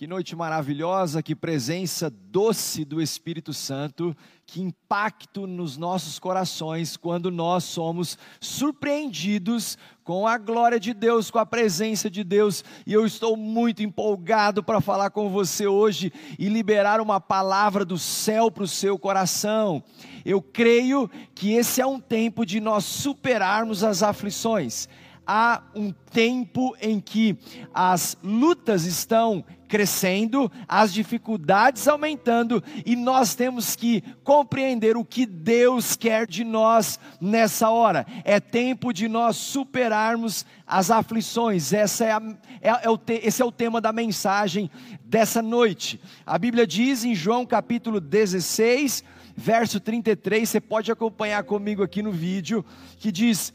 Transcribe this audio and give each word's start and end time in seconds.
Que 0.00 0.06
noite 0.06 0.34
maravilhosa, 0.34 1.22
que 1.22 1.36
presença 1.36 2.08
doce 2.08 2.86
do 2.86 3.02
Espírito 3.02 3.52
Santo, 3.52 4.16
que 4.46 4.62
impacto 4.62 5.46
nos 5.46 5.76
nossos 5.76 6.18
corações 6.18 6.96
quando 6.96 7.30
nós 7.30 7.64
somos 7.64 8.16
surpreendidos 8.40 9.76
com 10.02 10.26
a 10.26 10.38
glória 10.38 10.80
de 10.80 10.94
Deus, 10.94 11.30
com 11.30 11.38
a 11.38 11.44
presença 11.44 12.08
de 12.08 12.24
Deus. 12.24 12.64
E 12.86 12.94
eu 12.94 13.04
estou 13.04 13.36
muito 13.36 13.82
empolgado 13.82 14.64
para 14.64 14.80
falar 14.80 15.10
com 15.10 15.28
você 15.28 15.66
hoje 15.66 16.10
e 16.38 16.48
liberar 16.48 16.98
uma 17.02 17.20
palavra 17.20 17.84
do 17.84 17.98
céu 17.98 18.50
para 18.50 18.64
o 18.64 18.66
seu 18.66 18.98
coração. 18.98 19.84
Eu 20.24 20.40
creio 20.40 21.10
que 21.34 21.52
esse 21.52 21.78
é 21.78 21.86
um 21.86 22.00
tempo 22.00 22.46
de 22.46 22.58
nós 22.58 22.86
superarmos 22.86 23.84
as 23.84 24.02
aflições 24.02 24.88
há 25.26 25.62
um 25.76 25.92
tempo 25.92 26.74
em 26.80 26.98
que 26.98 27.38
as 27.72 28.16
lutas 28.20 28.84
estão 28.84 29.44
crescendo, 29.70 30.50
as 30.66 30.92
dificuldades 30.92 31.86
aumentando 31.86 32.62
e 32.84 32.96
nós 32.96 33.36
temos 33.36 33.76
que 33.76 34.02
compreender 34.24 34.96
o 34.96 35.04
que 35.04 35.24
Deus 35.24 35.94
quer 35.94 36.26
de 36.26 36.42
nós 36.42 36.98
nessa 37.20 37.70
hora. 37.70 38.04
É 38.24 38.40
tempo 38.40 38.92
de 38.92 39.06
nós 39.06 39.36
superarmos 39.36 40.44
as 40.66 40.90
aflições. 40.90 41.72
Essa 41.72 42.04
é 42.04 42.10
a, 42.10 42.22
é, 42.60 42.86
é 42.86 42.90
o 42.90 42.98
te, 42.98 43.20
esse 43.22 43.40
é 43.40 43.44
o 43.44 43.52
tema 43.52 43.80
da 43.80 43.92
mensagem 43.92 44.68
dessa 45.04 45.40
noite. 45.40 46.00
A 46.26 46.36
Bíblia 46.36 46.66
diz 46.66 47.04
em 47.04 47.14
João 47.14 47.46
capítulo 47.46 48.00
16, 48.00 49.04
verso 49.36 49.78
33, 49.78 50.48
você 50.48 50.60
pode 50.60 50.90
acompanhar 50.90 51.44
comigo 51.44 51.84
aqui 51.84 52.02
no 52.02 52.10
vídeo, 52.10 52.64
que 52.98 53.12
diz: 53.12 53.52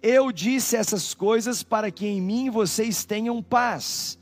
Eu 0.00 0.30
disse 0.30 0.76
essas 0.76 1.12
coisas 1.12 1.64
para 1.64 1.90
que 1.90 2.06
em 2.06 2.20
mim 2.20 2.50
vocês 2.50 3.04
tenham 3.04 3.42
paz. 3.42 4.16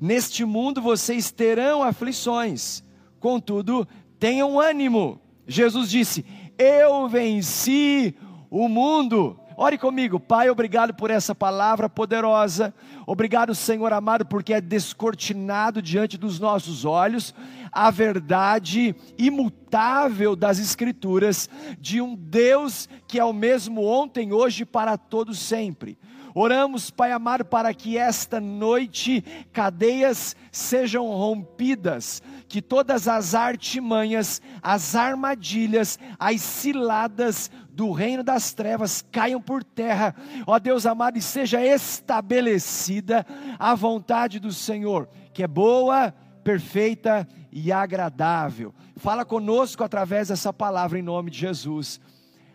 Neste 0.00 0.44
mundo 0.44 0.80
vocês 0.80 1.30
terão 1.30 1.82
aflições, 1.82 2.84
contudo, 3.18 3.86
tenham 4.18 4.60
ânimo. 4.60 5.20
Jesus 5.46 5.90
disse: 5.90 6.24
Eu 6.56 7.08
venci 7.08 8.14
o 8.50 8.68
mundo. 8.68 9.38
Ore 9.56 9.76
comigo, 9.76 10.20
Pai, 10.20 10.48
obrigado 10.48 10.94
por 10.94 11.10
essa 11.10 11.34
palavra 11.34 11.88
poderosa. 11.88 12.72
Obrigado, 13.04 13.56
Senhor 13.56 13.92
amado, 13.92 14.24
porque 14.24 14.54
é 14.54 14.60
descortinado 14.60 15.82
diante 15.82 16.16
dos 16.16 16.38
nossos 16.38 16.84
olhos 16.84 17.34
a 17.72 17.90
verdade 17.90 18.94
imutável 19.18 20.36
das 20.36 20.60
Escrituras 20.60 21.50
de 21.80 22.00
um 22.00 22.14
Deus 22.14 22.88
que 23.08 23.18
é 23.18 23.24
o 23.24 23.32
mesmo 23.32 23.84
ontem, 23.84 24.32
hoje 24.32 24.62
e 24.62 24.66
para 24.66 24.96
todos 24.96 25.40
sempre. 25.40 25.98
Oramos, 26.40 26.88
Pai 26.88 27.10
amado, 27.10 27.44
para 27.44 27.74
que 27.74 27.98
esta 27.98 28.40
noite 28.40 29.24
cadeias 29.52 30.36
sejam 30.52 31.04
rompidas, 31.08 32.22
que 32.46 32.62
todas 32.62 33.08
as 33.08 33.34
artimanhas, 33.34 34.40
as 34.62 34.94
armadilhas, 34.94 35.98
as 36.16 36.40
ciladas 36.40 37.50
do 37.70 37.90
reino 37.90 38.22
das 38.22 38.52
trevas 38.52 39.04
caiam 39.10 39.42
por 39.42 39.64
terra, 39.64 40.14
ó 40.46 40.60
Deus 40.60 40.86
amado, 40.86 41.18
e 41.18 41.22
seja 41.22 41.60
estabelecida 41.60 43.26
a 43.58 43.74
vontade 43.74 44.38
do 44.38 44.52
Senhor, 44.52 45.08
que 45.34 45.42
é 45.42 45.48
boa, 45.48 46.14
perfeita 46.44 47.26
e 47.50 47.72
agradável. 47.72 48.72
Fala 48.94 49.24
conosco 49.24 49.82
através 49.82 50.28
dessa 50.28 50.52
palavra 50.52 51.00
em 51.00 51.02
nome 51.02 51.32
de 51.32 51.38
Jesus. 51.38 52.00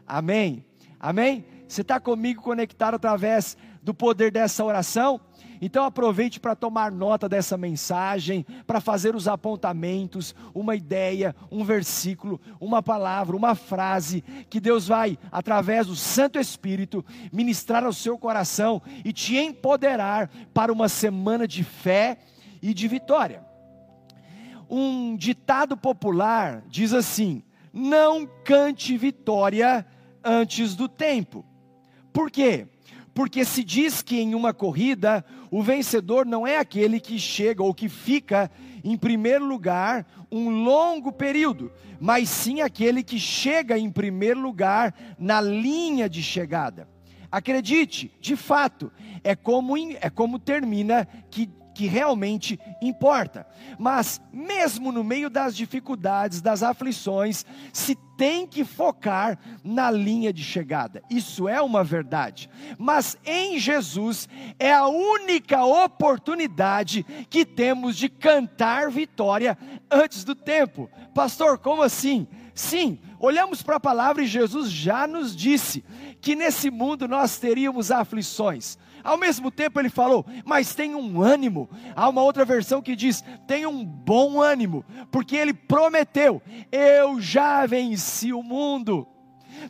Amém. 0.08 0.66
Amém. 0.98 1.46
Você 1.68 1.82
está 1.82 2.00
comigo 2.00 2.42
conectado 2.42 2.94
através 2.96 3.58
do 3.84 3.94
poder 3.94 4.32
dessa 4.32 4.64
oração? 4.64 5.20
Então 5.62 5.86
aproveite 5.86 6.40
para 6.40 6.56
tomar 6.56 6.92
nota 6.92 7.30
dessa 7.30 7.58
mensagem, 7.58 8.46
para 8.66 8.82
fazer 8.82 9.16
os 9.16 9.28
apontamentos, 9.28 10.36
uma 10.54 10.76
ideia, 10.76 11.36
um 11.52 11.64
versículo, 11.64 12.40
uma 12.60 12.82
palavra, 12.82 13.36
uma 13.36 13.56
frase 13.56 14.22
que 14.50 14.60
Deus 14.60 14.88
vai, 14.88 15.18
através 15.32 15.88
do 15.88 15.96
Santo 15.96 16.40
Espírito, 16.40 17.06
ministrar 17.32 17.84
ao 17.86 17.94
seu 17.94 18.18
coração 18.18 18.82
e 19.06 19.14
te 19.14 19.38
empoderar 19.38 20.30
para 20.54 20.72
uma 20.72 20.90
semana 20.90 21.48
de 21.48 21.64
fé 21.64 22.18
e 22.62 22.74
de 22.74 22.88
vitória. 22.88 23.46
Um 24.70 25.16
ditado 25.16 25.78
popular 25.78 26.64
diz 26.68 26.94
assim: 26.94 27.44
não 27.72 28.28
cante 28.44 28.98
vitória 28.98 29.86
antes 30.24 30.76
do 30.76 30.88
tempo. 30.90 31.46
Por 32.12 32.30
quê? 32.30 32.68
Porque 33.14 33.46
se 33.46 33.64
diz 33.64 34.02
que 34.02 34.20
em 34.20 34.34
uma 34.34 34.54
corrida 34.54 35.24
o 35.52 35.62
vencedor 35.62 36.26
não 36.26 36.48
é 36.48 36.58
aquele 36.58 37.00
que 37.00 37.20
chega 37.20 37.62
ou 37.62 37.74
que 37.74 37.88
fica 37.88 38.50
em 38.84 38.98
primeiro 38.98 39.46
lugar 39.46 40.06
um 40.32 40.64
longo 40.64 41.12
período, 41.12 41.72
mas 42.00 42.28
sim 42.28 42.62
aquele 42.62 43.04
que 43.04 43.20
chega 43.20 43.78
em 43.78 43.90
primeiro 43.90 44.40
lugar 44.40 44.94
na 45.18 45.40
linha 45.40 46.10
de 46.10 46.24
chegada. 46.24 46.90
Acredite, 47.32 48.12
de 48.20 48.36
fato, 48.36 48.92
é 49.24 49.36
como, 49.36 49.76
é 49.78 50.10
como 50.10 50.38
termina 50.38 51.08
que 51.30 51.50
que 51.74 51.88
realmente 51.88 52.60
importa. 52.82 53.48
Mas, 53.78 54.22
mesmo 54.32 54.92
no 54.92 55.04
meio 55.04 55.30
das 55.30 55.56
dificuldades, 55.56 56.42
das 56.42 56.64
aflições, 56.64 57.46
se 57.72 57.96
tem 58.18 58.46
que 58.46 58.64
focar 58.64 59.40
na 59.64 59.90
linha 59.90 60.32
de 60.32 60.44
chegada. 60.44 61.02
Isso 61.10 61.50
é 61.50 61.62
uma 61.62 61.84
verdade. 61.84 62.50
Mas 62.78 63.18
em 63.26 63.58
Jesus 63.58 64.30
é 64.60 64.72
a 64.72 64.88
única 64.88 65.66
oportunidade 65.66 67.04
que 67.30 67.46
temos 67.46 67.98
de 67.98 68.10
cantar 68.10 68.90
vitória 68.92 69.58
antes 69.90 70.24
do 70.24 70.36
tempo. 70.36 70.90
Pastor, 71.14 71.58
como 71.58 71.82
assim? 71.82 72.28
Sim, 72.54 73.00
olhamos 73.20 73.64
para 73.64 73.78
a 73.78 73.80
palavra 73.80 74.24
e 74.24 74.28
Jesus 74.28 74.70
já 74.70 75.08
nos 75.08 75.36
disse 75.36 75.84
que 76.22 76.36
nesse 76.36 76.70
mundo 76.70 77.08
nós 77.08 77.40
teríamos 77.40 77.90
aflições. 77.90 78.78
Ao 79.04 79.18
mesmo 79.18 79.52
tempo 79.52 79.80
ele 79.80 79.90
falou, 79.90 80.26
mas 80.46 80.74
tem 80.74 80.96
um 80.96 81.22
ânimo. 81.22 81.70
Há 81.96 82.08
uma 82.08 82.22
outra 82.22 82.46
versão 82.46 82.82
que 82.82 82.96
diz: 82.96 83.24
tem 83.46 83.66
um 83.66 83.84
bom 83.84 84.42
ânimo, 84.42 84.86
porque 85.12 85.36
ele 85.36 85.54
prometeu: 85.54 86.42
eu 86.72 87.20
já 87.20 87.66
venci 87.66 88.32
o 88.32 88.42
mundo. 88.42 89.08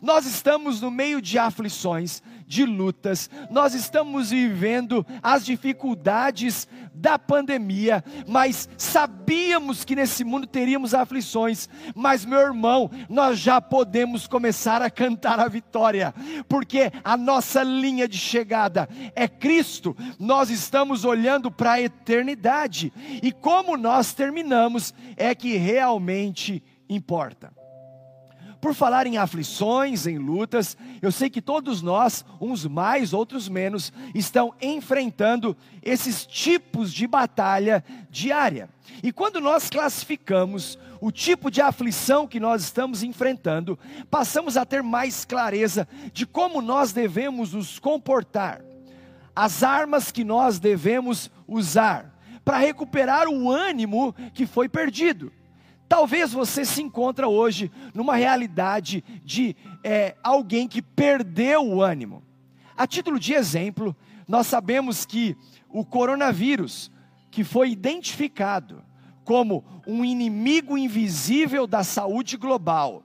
Nós 0.02 0.26
estamos 0.26 0.80
no 0.80 0.90
meio 0.90 1.20
de 1.20 1.38
aflições, 1.38 2.22
de 2.46 2.64
lutas, 2.64 3.30
nós 3.50 3.74
estamos 3.74 4.30
vivendo 4.30 5.04
as 5.22 5.44
dificuldades 5.44 6.68
da 6.94 7.18
pandemia, 7.18 8.04
mas 8.26 8.68
sabíamos 8.76 9.84
que 9.84 9.96
nesse 9.96 10.22
mundo 10.22 10.46
teríamos 10.46 10.94
aflições, 10.94 11.68
mas 11.94 12.24
meu 12.24 12.38
irmão, 12.38 12.90
nós 13.08 13.38
já 13.38 13.60
podemos 13.60 14.26
começar 14.26 14.82
a 14.82 14.90
cantar 14.90 15.40
a 15.40 15.48
vitória, 15.48 16.14
porque 16.48 16.92
a 17.02 17.16
nossa 17.16 17.62
linha 17.62 18.06
de 18.06 18.18
chegada 18.18 18.88
é 19.14 19.26
Cristo, 19.26 19.96
nós 20.18 20.50
estamos 20.50 21.04
olhando 21.04 21.50
para 21.50 21.72
a 21.72 21.80
eternidade, 21.80 22.92
e 23.22 23.32
como 23.32 23.76
nós 23.76 24.12
terminamos 24.12 24.94
é 25.16 25.34
que 25.34 25.56
realmente 25.56 26.62
importa. 26.88 27.63
Por 28.64 28.72
falar 28.72 29.06
em 29.06 29.18
aflições, 29.18 30.06
em 30.06 30.16
lutas, 30.16 30.74
eu 31.02 31.12
sei 31.12 31.28
que 31.28 31.42
todos 31.42 31.82
nós, 31.82 32.24
uns 32.40 32.64
mais, 32.64 33.12
outros 33.12 33.46
menos, 33.46 33.92
estão 34.14 34.54
enfrentando 34.58 35.54
esses 35.82 36.24
tipos 36.24 36.90
de 36.90 37.06
batalha 37.06 37.84
diária. 38.08 38.70
E 39.02 39.12
quando 39.12 39.38
nós 39.38 39.68
classificamos 39.68 40.78
o 40.98 41.12
tipo 41.12 41.50
de 41.50 41.60
aflição 41.60 42.26
que 42.26 42.40
nós 42.40 42.62
estamos 42.62 43.02
enfrentando, 43.02 43.78
passamos 44.10 44.56
a 44.56 44.64
ter 44.64 44.82
mais 44.82 45.26
clareza 45.26 45.86
de 46.10 46.24
como 46.24 46.62
nós 46.62 46.90
devemos 46.90 47.52
nos 47.52 47.78
comportar, 47.78 48.62
as 49.36 49.62
armas 49.62 50.10
que 50.10 50.24
nós 50.24 50.58
devemos 50.58 51.30
usar 51.46 52.18
para 52.42 52.56
recuperar 52.56 53.28
o 53.28 53.50
ânimo 53.50 54.14
que 54.32 54.46
foi 54.46 54.70
perdido. 54.70 55.30
Talvez 55.88 56.32
você 56.32 56.64
se 56.64 56.82
encontra 56.82 57.28
hoje 57.28 57.70
numa 57.92 58.16
realidade 58.16 59.04
de 59.24 59.54
é, 59.82 60.16
alguém 60.22 60.66
que 60.66 60.82
perdeu 60.82 61.66
o 61.66 61.82
ânimo. 61.82 62.22
A 62.76 62.86
título 62.86 63.18
de 63.18 63.34
exemplo, 63.34 63.94
nós 64.26 64.46
sabemos 64.46 65.04
que 65.04 65.36
o 65.68 65.84
coronavírus, 65.84 66.90
que 67.30 67.44
foi 67.44 67.70
identificado 67.70 68.82
como 69.24 69.64
um 69.86 70.04
inimigo 70.04 70.76
invisível 70.76 71.66
da 71.66 71.84
saúde 71.84 72.36
global, 72.36 73.02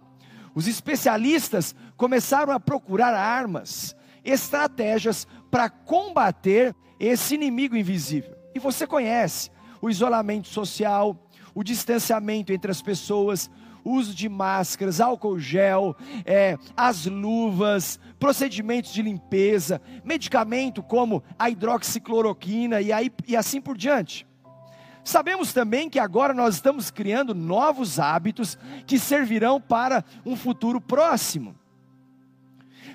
os 0.56 0.68
especialistas 0.68 1.76
começaram 1.96 2.52
a 2.52 2.60
procurar 2.60 3.14
armas, 3.14 3.96
estratégias 4.24 5.28
para 5.52 5.70
combater 5.70 6.76
esse 7.00 7.36
inimigo 7.36 7.76
invisível. 7.76 8.36
E 8.54 8.60
você 8.60 8.86
conhece 8.86 9.52
o 9.82 9.90
isolamento 9.90 10.48
social, 10.48 11.18
o 11.54 11.64
distanciamento 11.64 12.54
entre 12.54 12.72
as 12.72 12.82
pessoas, 12.82 13.50
uso 13.84 14.14
de 14.14 14.28
máscaras, 14.28 15.00
álcool 15.00 15.40
gel, 15.40 15.96
é, 16.26 16.58
as 16.76 17.06
luvas, 17.06 18.00
procedimentos 18.20 18.94
de 18.94 19.02
limpeza, 19.02 19.82
medicamento 20.04 20.84
como 20.84 21.24
a 21.38 21.50
hidroxicloroquina 21.50 22.82
e, 22.82 22.92
aí, 22.92 23.12
e 23.28 23.36
assim 23.36 23.62
por 23.62 23.78
diante. 23.78 24.28
Sabemos 25.04 25.54
também 25.54 25.90
que 25.90 25.98
agora 25.98 26.34
nós 26.34 26.56
estamos 26.56 26.92
criando 26.92 27.34
novos 27.34 28.00
hábitos 28.00 28.58
que 28.86 29.00
servirão 29.00 29.60
para 29.60 30.04
um 30.26 30.36
futuro 30.36 30.80
próximo. 30.80 31.56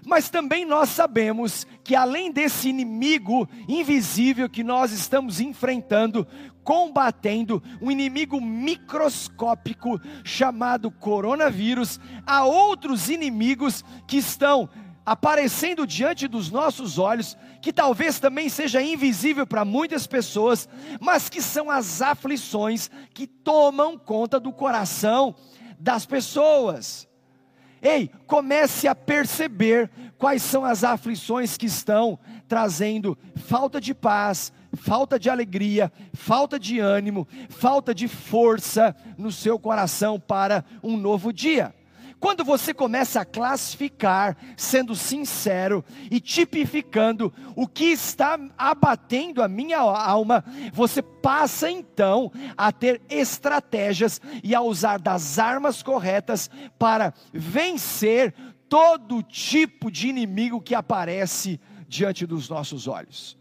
Mas 0.07 0.29
também 0.29 0.67
nós 0.67 0.91
sabemos 0.91 1.67
que 1.83 1.97
além 1.97 2.31
desse 2.31 2.69
inimigo 2.69 3.49
invisível 3.67 4.51
que 4.51 4.63
nós 4.63 4.93
estamos 4.93 5.41
enfrentando, 5.41 6.27
combatendo, 6.65 7.63
um 7.81 7.91
inimigo 7.91 8.41
microscópico 8.41 10.01
chamado 10.25 10.91
coronavírus, 10.91 12.01
há 12.27 12.45
outros 12.45 13.11
inimigos 13.11 13.85
que 14.09 14.17
estão 14.17 14.69
aparecendo 15.07 15.87
diante 15.87 16.27
dos 16.27 16.51
nossos 16.51 16.99
olhos, 16.99 17.37
que 17.61 17.73
talvez 17.73 18.19
também 18.19 18.49
seja 18.49 18.81
invisível 18.81 19.47
para 19.47 19.65
muitas 19.65 20.07
pessoas, 20.07 20.69
mas 20.99 21.29
que 21.29 21.43
são 21.43 21.71
as 21.71 22.01
aflições 22.01 22.91
que 23.13 23.27
tomam 23.27 23.99
conta 23.99 24.41
do 24.41 24.51
coração 24.51 25.35
das 25.79 26.07
pessoas. 26.07 27.07
Ei, 27.83 28.11
comece 28.27 28.89
a 28.89 28.95
perceber 28.95 29.91
quais 30.17 30.43
são 30.43 30.65
as 30.65 30.83
aflições 30.83 31.59
que 31.59 31.67
estão 31.67 32.19
trazendo 32.49 33.17
falta 33.37 33.79
de 33.79 33.93
paz, 33.93 34.51
falta 34.77 35.19
de 35.19 35.29
alegria, 35.31 35.93
falta 36.13 36.59
de 36.59 36.79
ânimo, 36.79 37.27
falta 37.49 37.95
de 37.95 38.09
força 38.09 38.95
no 39.17 39.31
seu 39.31 39.59
coração 39.59 40.19
para 40.19 40.65
um 40.83 40.97
novo 40.97 41.33
dia. 41.33 41.75
Quando 42.25 42.43
você 42.43 42.73
começa 42.73 43.21
a 43.21 43.25
classificar, 43.25 44.35
sendo 44.57 44.97
sincero 44.97 45.85
e 46.11 46.19
tipificando 46.19 47.31
o 47.55 47.69
que 47.69 47.85
está 47.85 48.41
abatendo 48.57 49.43
a 49.43 49.49
minha 49.49 49.79
alma, 49.79 50.43
você 50.73 51.03
passa 51.03 51.71
então 51.71 52.33
a 52.57 52.73
ter 52.73 53.03
estratégias 53.11 54.23
e 54.43 54.55
a 54.55 54.63
usar 54.63 54.99
das 54.99 55.39
armas 55.39 55.83
corretas 55.83 56.49
para 56.79 57.13
vencer 57.31 58.35
todo 58.71 59.23
tipo 59.23 59.91
de 59.91 60.09
inimigo 60.09 60.63
que 60.63 60.75
aparece 60.75 61.61
diante 61.87 62.25
dos 62.25 62.49
nossos 62.49 62.89
olhos. 62.89 63.37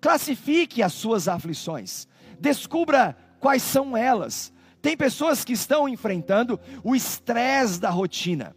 Classifique 0.00 0.82
as 0.82 0.92
suas 0.92 1.28
aflições, 1.28 2.06
descubra 2.38 3.16
quais 3.40 3.62
são 3.62 3.96
elas. 3.96 4.52
Tem 4.80 4.96
pessoas 4.96 5.44
que 5.44 5.52
estão 5.52 5.88
enfrentando 5.88 6.58
o 6.84 6.94
estresse 6.94 7.80
da 7.80 7.90
rotina 7.90 8.54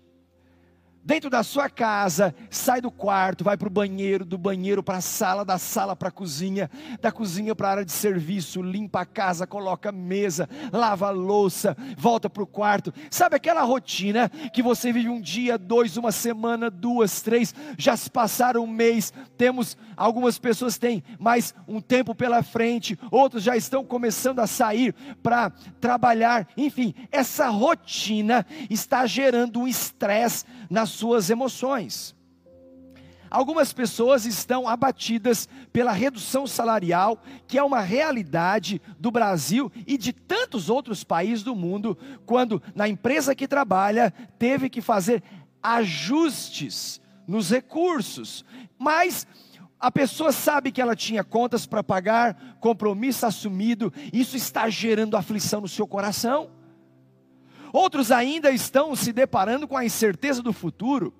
dentro 1.03 1.29
da 1.29 1.43
sua 1.43 1.69
casa, 1.69 2.33
sai 2.49 2.79
do 2.79 2.91
quarto, 2.91 3.43
vai 3.43 3.57
para 3.57 3.67
o 3.67 3.71
banheiro, 3.71 4.23
do 4.23 4.37
banheiro 4.37 4.83
para 4.83 4.97
a 4.97 5.01
sala, 5.01 5.43
da 5.43 5.57
sala 5.57 5.95
para 5.95 6.09
a 6.09 6.11
cozinha, 6.11 6.69
da 7.01 7.11
cozinha 7.11 7.55
para 7.55 7.67
a 7.67 7.71
área 7.71 7.85
de 7.85 7.91
serviço, 7.91 8.61
limpa 8.61 9.01
a 9.01 9.05
casa, 9.05 9.47
coloca 9.47 9.89
a 9.89 9.91
mesa, 9.91 10.47
lava 10.71 11.07
a 11.07 11.11
louça, 11.11 11.75
volta 11.97 12.29
para 12.29 12.43
o 12.43 12.47
quarto. 12.47 12.93
Sabe 13.09 13.35
aquela 13.35 13.63
rotina 13.63 14.29
que 14.53 14.61
você 14.61 14.93
vive 14.93 15.09
um 15.09 15.19
dia, 15.19 15.57
dois, 15.57 15.97
uma 15.97 16.11
semana, 16.11 16.69
duas, 16.69 17.21
três, 17.21 17.53
já 17.77 17.97
se 17.97 18.09
passaram 18.09 18.63
um 18.63 18.67
mês, 18.67 19.11
temos, 19.37 19.75
algumas 19.97 20.37
pessoas 20.37 20.77
têm 20.77 21.03
mais 21.19 21.53
um 21.67 21.81
tempo 21.81 22.13
pela 22.13 22.43
frente, 22.43 22.97
outros 23.09 23.43
já 23.43 23.57
estão 23.57 23.83
começando 23.83 24.39
a 24.39 24.47
sair 24.47 24.93
para 25.23 25.49
trabalhar, 25.79 26.47
enfim, 26.55 26.93
essa 27.11 27.49
rotina 27.49 28.45
está 28.69 29.05
gerando 29.05 29.61
um 29.61 29.67
estresse 29.67 30.45
na 30.69 30.85
suas 30.91 31.29
emoções. 31.29 32.15
Algumas 33.31 33.71
pessoas 33.71 34.25
estão 34.25 34.67
abatidas 34.67 35.47
pela 35.71 35.93
redução 35.93 36.45
salarial, 36.45 37.17
que 37.47 37.57
é 37.57 37.63
uma 37.63 37.79
realidade 37.79 38.81
do 38.99 39.09
Brasil 39.09 39.71
e 39.87 39.97
de 39.97 40.11
tantos 40.11 40.69
outros 40.69 41.01
países 41.01 41.41
do 41.41 41.55
mundo, 41.55 41.97
quando 42.25 42.61
na 42.75 42.89
empresa 42.89 43.33
que 43.33 43.47
trabalha 43.47 44.13
teve 44.37 44.69
que 44.69 44.81
fazer 44.81 45.23
ajustes 45.63 46.99
nos 47.25 47.49
recursos. 47.49 48.43
Mas 48.77 49.25
a 49.79 49.89
pessoa 49.89 50.33
sabe 50.33 50.69
que 50.69 50.81
ela 50.81 50.95
tinha 50.95 51.23
contas 51.23 51.65
para 51.65 51.81
pagar, 51.81 52.57
compromisso 52.59 53.25
assumido, 53.25 53.93
isso 54.11 54.35
está 54.35 54.69
gerando 54.69 55.15
aflição 55.15 55.61
no 55.61 55.69
seu 55.69 55.87
coração. 55.87 56.51
Outros 57.73 58.11
ainda 58.11 58.51
estão 58.51 58.95
se 58.95 59.13
deparando 59.13 59.67
com 59.67 59.77
a 59.77 59.85
incerteza 59.85 60.41
do 60.41 60.51
futuro, 60.51 61.13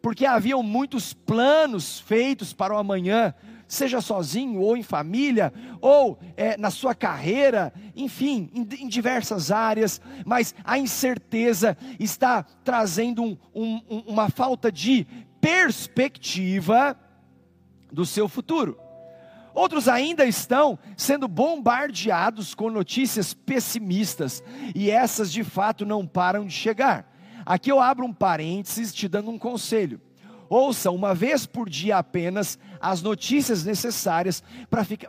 porque 0.00 0.24
haviam 0.24 0.62
muitos 0.62 1.12
planos 1.12 1.98
feitos 2.00 2.52
para 2.52 2.74
o 2.74 2.78
amanhã, 2.78 3.34
seja 3.66 4.00
sozinho 4.00 4.60
ou 4.60 4.76
em 4.76 4.82
família, 4.82 5.52
ou 5.80 6.18
é, 6.36 6.56
na 6.56 6.70
sua 6.70 6.94
carreira, 6.94 7.72
enfim, 7.94 8.50
em, 8.54 8.84
em, 8.84 8.88
diversas 8.88 9.50
áreas, 9.50 10.00
mas 10.24 10.54
a 10.64 10.78
incerteza 10.78 11.76
está 11.98 12.44
trazendo 12.62 13.24
um, 13.24 13.36
um, 13.54 13.98
uma 14.06 14.28
falta 14.30 14.70
de 14.70 15.06
perspectiva 15.40 16.96
do 17.90 18.06
seu 18.06 18.28
futuro. 18.28 18.78
Outros 19.56 19.88
ainda 19.88 20.26
estão 20.26 20.78
sendo 20.98 21.26
bombardeados 21.26 22.54
com 22.54 22.68
notícias 22.68 23.32
pessimistas, 23.32 24.44
e 24.74 24.90
essas 24.90 25.32
de 25.32 25.42
fato 25.42 25.86
não 25.86 26.06
param 26.06 26.44
de 26.44 26.52
chegar. 26.52 27.10
Aqui 27.46 27.72
eu 27.72 27.80
abro 27.80 28.04
um 28.04 28.12
parênteses 28.12 28.92
te 28.92 29.08
dando 29.08 29.30
um 29.30 29.38
conselho. 29.38 29.98
Ouça 30.50 30.90
uma 30.90 31.14
vez 31.14 31.46
por 31.46 31.70
dia 31.70 31.96
apenas 31.96 32.58
as 32.78 33.00
notícias 33.00 33.64
necessárias 33.64 34.44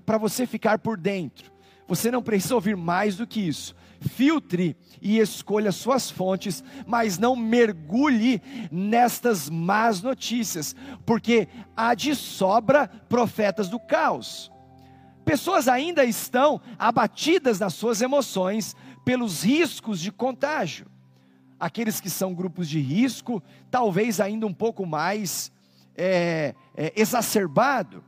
para 0.06 0.18
você 0.18 0.48
ficar 0.48 0.80
por 0.80 0.96
dentro. 0.96 1.52
Você 1.86 2.10
não 2.10 2.24
precisa 2.24 2.56
ouvir 2.56 2.78
mais 2.78 3.18
do 3.18 3.28
que 3.28 3.42
isso. 3.42 3.76
Filtre 4.00 4.76
e 5.02 5.20
escolha 5.20 5.72
suas 5.72 6.10
fontes, 6.10 6.64
mas 6.86 7.18
não 7.18 7.36
mergulhe 7.36 8.42
nestas 8.72 9.50
más 9.50 10.02
notícias, 10.02 10.76
porque 11.06 11.48
há 11.76 11.94
de 11.94 12.16
sobra 12.16 12.88
profetas 13.10 13.70
do 13.70 13.80
caos. 13.80 14.52
Pessoas 15.26 15.68
ainda 15.68 16.06
estão 16.06 16.62
abatidas 16.80 17.60
nas 17.60 17.74
suas 17.74 18.02
emoções 18.02 18.76
pelos 19.04 19.44
riscos 19.44 20.00
de 20.00 20.12
contágio. 20.12 20.86
Aqueles 21.60 22.00
que 22.00 22.10
são 22.10 22.34
grupos 22.34 22.70
de 22.70 22.80
risco, 22.80 23.44
talvez 23.70 24.22
ainda 24.22 24.46
um 24.46 24.54
pouco 24.54 24.86
mais 24.86 25.52
é, 25.98 26.54
é, 26.76 26.94
exacerbado. 26.96 28.04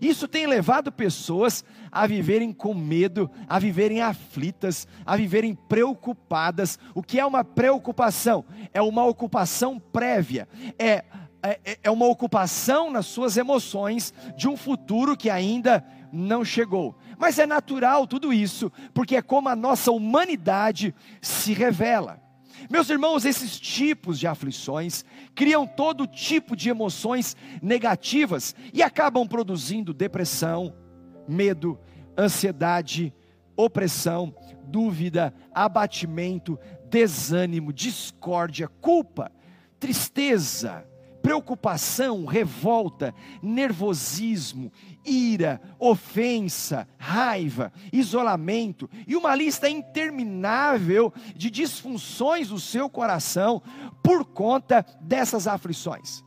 Isso 0.00 0.26
tem 0.26 0.46
levado 0.46 0.90
pessoas 0.90 1.64
a 1.92 2.06
viverem 2.06 2.52
com 2.52 2.72
medo, 2.72 3.30
a 3.48 3.58
viverem 3.58 4.00
aflitas, 4.00 4.86
a 5.04 5.16
viverem 5.16 5.54
preocupadas. 5.54 6.78
O 6.94 7.02
que 7.02 7.20
é 7.20 7.26
uma 7.26 7.44
preocupação? 7.44 8.44
É 8.72 8.80
uma 8.80 9.04
ocupação 9.04 9.78
prévia, 9.78 10.48
é, 10.78 11.04
é, 11.42 11.78
é 11.82 11.90
uma 11.90 12.06
ocupação 12.06 12.90
nas 12.90 13.06
suas 13.06 13.36
emoções 13.36 14.14
de 14.36 14.48
um 14.48 14.56
futuro 14.56 15.16
que 15.16 15.28
ainda 15.28 15.84
não 16.12 16.44
chegou. 16.44 16.96
Mas 17.18 17.38
é 17.38 17.46
natural 17.46 18.06
tudo 18.06 18.32
isso, 18.32 18.72
porque 18.94 19.16
é 19.16 19.22
como 19.22 19.48
a 19.48 19.56
nossa 19.56 19.90
humanidade 19.90 20.94
se 21.20 21.52
revela. 21.52 22.20
Meus 22.68 22.90
irmãos, 22.90 23.24
esses 23.24 23.58
tipos 23.58 24.18
de 24.18 24.26
aflições 24.26 25.04
criam 25.34 25.66
todo 25.66 26.06
tipo 26.06 26.54
de 26.56 26.68
emoções 26.68 27.36
negativas 27.62 28.54
e 28.74 28.82
acabam 28.82 29.26
produzindo 29.26 29.94
depressão, 29.94 30.74
medo, 31.28 31.78
ansiedade, 32.18 33.14
opressão, 33.56 34.34
dúvida, 34.64 35.34
abatimento, 35.54 36.58
desânimo, 36.88 37.72
discórdia, 37.72 38.68
culpa, 38.68 39.30
tristeza, 39.78 40.86
preocupação, 41.22 42.24
revolta, 42.24 43.14
nervosismo, 43.42 44.72
ira, 45.04 45.60
ofensa, 45.78 46.86
raiva, 46.98 47.72
isolamento 47.92 48.88
e 49.06 49.16
uma 49.16 49.34
lista 49.34 49.68
interminável 49.68 51.12
de 51.34 51.50
disfunções 51.50 52.48
do 52.48 52.60
seu 52.60 52.88
coração 52.88 53.62
por 54.02 54.24
conta 54.24 54.84
dessas 55.00 55.46
aflições. 55.46 56.22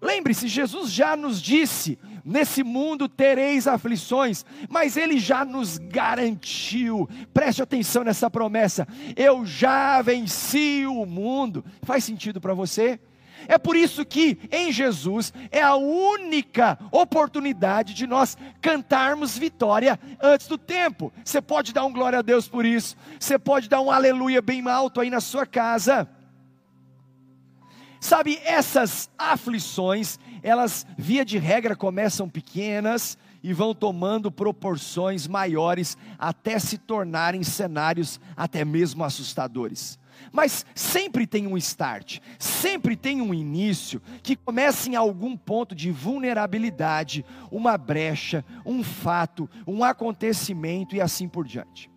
Lembre-se, 0.00 0.48
Jesus 0.48 0.92
já 0.92 1.16
nos 1.16 1.40
disse: 1.40 1.98
nesse 2.24 2.62
mundo 2.62 3.08
tereis 3.08 3.66
aflições, 3.66 4.44
mas 4.68 4.98
Ele 4.98 5.18
já 5.18 5.44
nos 5.46 5.78
garantiu, 5.78 7.08
preste 7.32 7.62
atenção 7.62 8.04
nessa 8.04 8.28
promessa: 8.28 8.86
eu 9.16 9.46
já 9.46 10.02
venci 10.02 10.84
o 10.86 11.06
mundo. 11.06 11.64
Faz 11.82 12.04
sentido 12.04 12.40
para 12.40 12.52
você? 12.52 13.00
É 13.48 13.58
por 13.58 13.76
isso 13.76 14.04
que 14.04 14.38
em 14.50 14.72
Jesus 14.72 15.32
é 15.50 15.62
a 15.62 15.76
única 15.76 16.78
oportunidade 16.90 17.94
de 17.94 18.06
nós 18.06 18.36
cantarmos 18.60 19.36
vitória 19.36 19.98
antes 20.22 20.46
do 20.46 20.58
tempo. 20.58 21.12
Você 21.24 21.40
pode 21.40 21.72
dar 21.72 21.84
um 21.84 21.92
glória 21.92 22.18
a 22.18 22.22
Deus 22.22 22.48
por 22.48 22.64
isso. 22.64 22.96
Você 23.18 23.38
pode 23.38 23.68
dar 23.68 23.80
um 23.80 23.90
aleluia 23.90 24.40
bem 24.40 24.66
alto 24.68 25.00
aí 25.00 25.10
na 25.10 25.20
sua 25.20 25.46
casa. 25.46 26.08
Sabe, 28.00 28.38
essas 28.44 29.08
aflições, 29.16 30.18
elas 30.42 30.86
via 30.98 31.24
de 31.24 31.38
regra 31.38 31.74
começam 31.74 32.28
pequenas 32.28 33.16
e 33.42 33.52
vão 33.52 33.74
tomando 33.74 34.30
proporções 34.30 35.26
maiores 35.26 35.96
até 36.18 36.58
se 36.58 36.76
tornarem 36.76 37.42
cenários 37.42 38.20
até 38.36 38.64
mesmo 38.64 39.04
assustadores. 39.04 39.98
Mas 40.34 40.66
sempre 40.74 41.28
tem 41.28 41.46
um 41.46 41.56
start, 41.56 42.18
sempre 42.40 42.96
tem 42.96 43.22
um 43.22 43.32
início 43.32 44.02
que 44.20 44.34
começa 44.34 44.90
em 44.90 44.96
algum 44.96 45.36
ponto 45.36 45.76
de 45.76 45.92
vulnerabilidade, 45.92 47.24
uma 47.52 47.78
brecha, 47.78 48.44
um 48.66 48.82
fato, 48.82 49.48
um 49.64 49.84
acontecimento 49.84 50.96
e 50.96 51.00
assim 51.00 51.28
por 51.28 51.46
diante. 51.46 51.88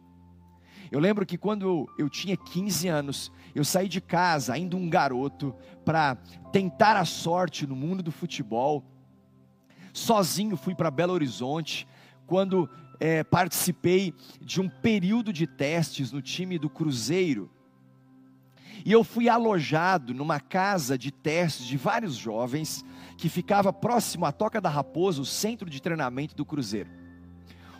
Eu 0.91 0.99
lembro 0.99 1.25
que 1.25 1.35
quando 1.35 1.89
eu 1.97 2.07
tinha 2.11 2.37
15 2.37 2.87
anos, 2.87 3.31
eu 3.55 3.65
saí 3.65 3.89
de 3.89 3.99
casa, 3.99 4.53
ainda 4.53 4.77
um 4.77 4.87
garoto, 4.87 5.55
para 5.83 6.15
tentar 6.51 6.95
a 6.95 7.05
sorte 7.05 7.65
no 7.65 7.75
mundo 7.75 8.03
do 8.03 8.11
futebol. 8.11 8.85
Sozinho 9.91 10.55
fui 10.55 10.75
para 10.75 10.91
Belo 10.91 11.13
Horizonte, 11.13 11.87
quando 12.27 12.69
é, 12.99 13.23
participei 13.23 14.13
de 14.39 14.61
um 14.61 14.69
período 14.69 15.33
de 15.33 15.47
testes 15.47 16.11
no 16.11 16.21
time 16.21 16.59
do 16.59 16.69
Cruzeiro. 16.69 17.56
E 18.85 18.91
eu 18.91 19.03
fui 19.03 19.27
alojado 19.29 20.13
numa 20.13 20.39
casa 20.39 20.97
de 20.97 21.11
testes 21.11 21.65
de 21.65 21.77
vários 21.77 22.15
jovens, 22.15 22.83
que 23.17 23.29
ficava 23.29 23.73
próximo 23.73 24.25
à 24.25 24.31
Toca 24.31 24.61
da 24.61 24.69
Raposa, 24.69 25.21
o 25.21 25.25
centro 25.25 25.69
de 25.69 25.81
treinamento 25.81 26.35
do 26.35 26.45
Cruzeiro. 26.45 26.89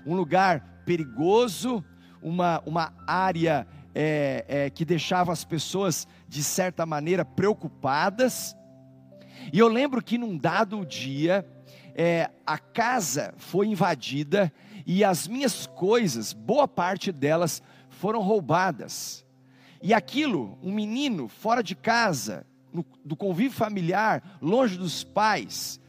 Um 0.05 0.15
lugar 0.15 0.81
perigoso, 0.85 1.83
uma, 2.21 2.61
uma 2.65 2.93
área 3.05 3.67
é, 3.93 4.45
é, 4.47 4.69
que 4.69 4.85
deixava 4.85 5.31
as 5.31 5.43
pessoas, 5.43 6.07
de 6.27 6.43
certa 6.43 6.85
maneira, 6.85 7.25
preocupadas. 7.25 8.55
E 9.51 9.59
eu 9.59 9.67
lembro 9.67 10.03
que 10.03 10.17
num 10.17 10.37
dado 10.37 10.85
dia, 10.85 11.45
é, 11.95 12.29
a 12.45 12.57
casa 12.57 13.33
foi 13.37 13.67
invadida 13.67 14.51
e 14.85 15.03
as 15.03 15.27
minhas 15.27 15.67
coisas, 15.67 16.31
boa 16.31 16.67
parte 16.67 17.11
delas, 17.11 17.61
foram 17.89 18.21
roubadas. 18.21 19.26
E 19.81 19.93
aquilo, 19.93 20.57
um 20.61 20.71
menino 20.71 21.27
fora 21.27 21.61
de 21.61 21.75
casa, 21.75 22.45
no, 22.73 22.85
do 23.03 23.15
convívio 23.15 23.51
familiar, 23.51 24.37
longe 24.41 24.77
dos 24.77 25.03
pais, 25.03 25.79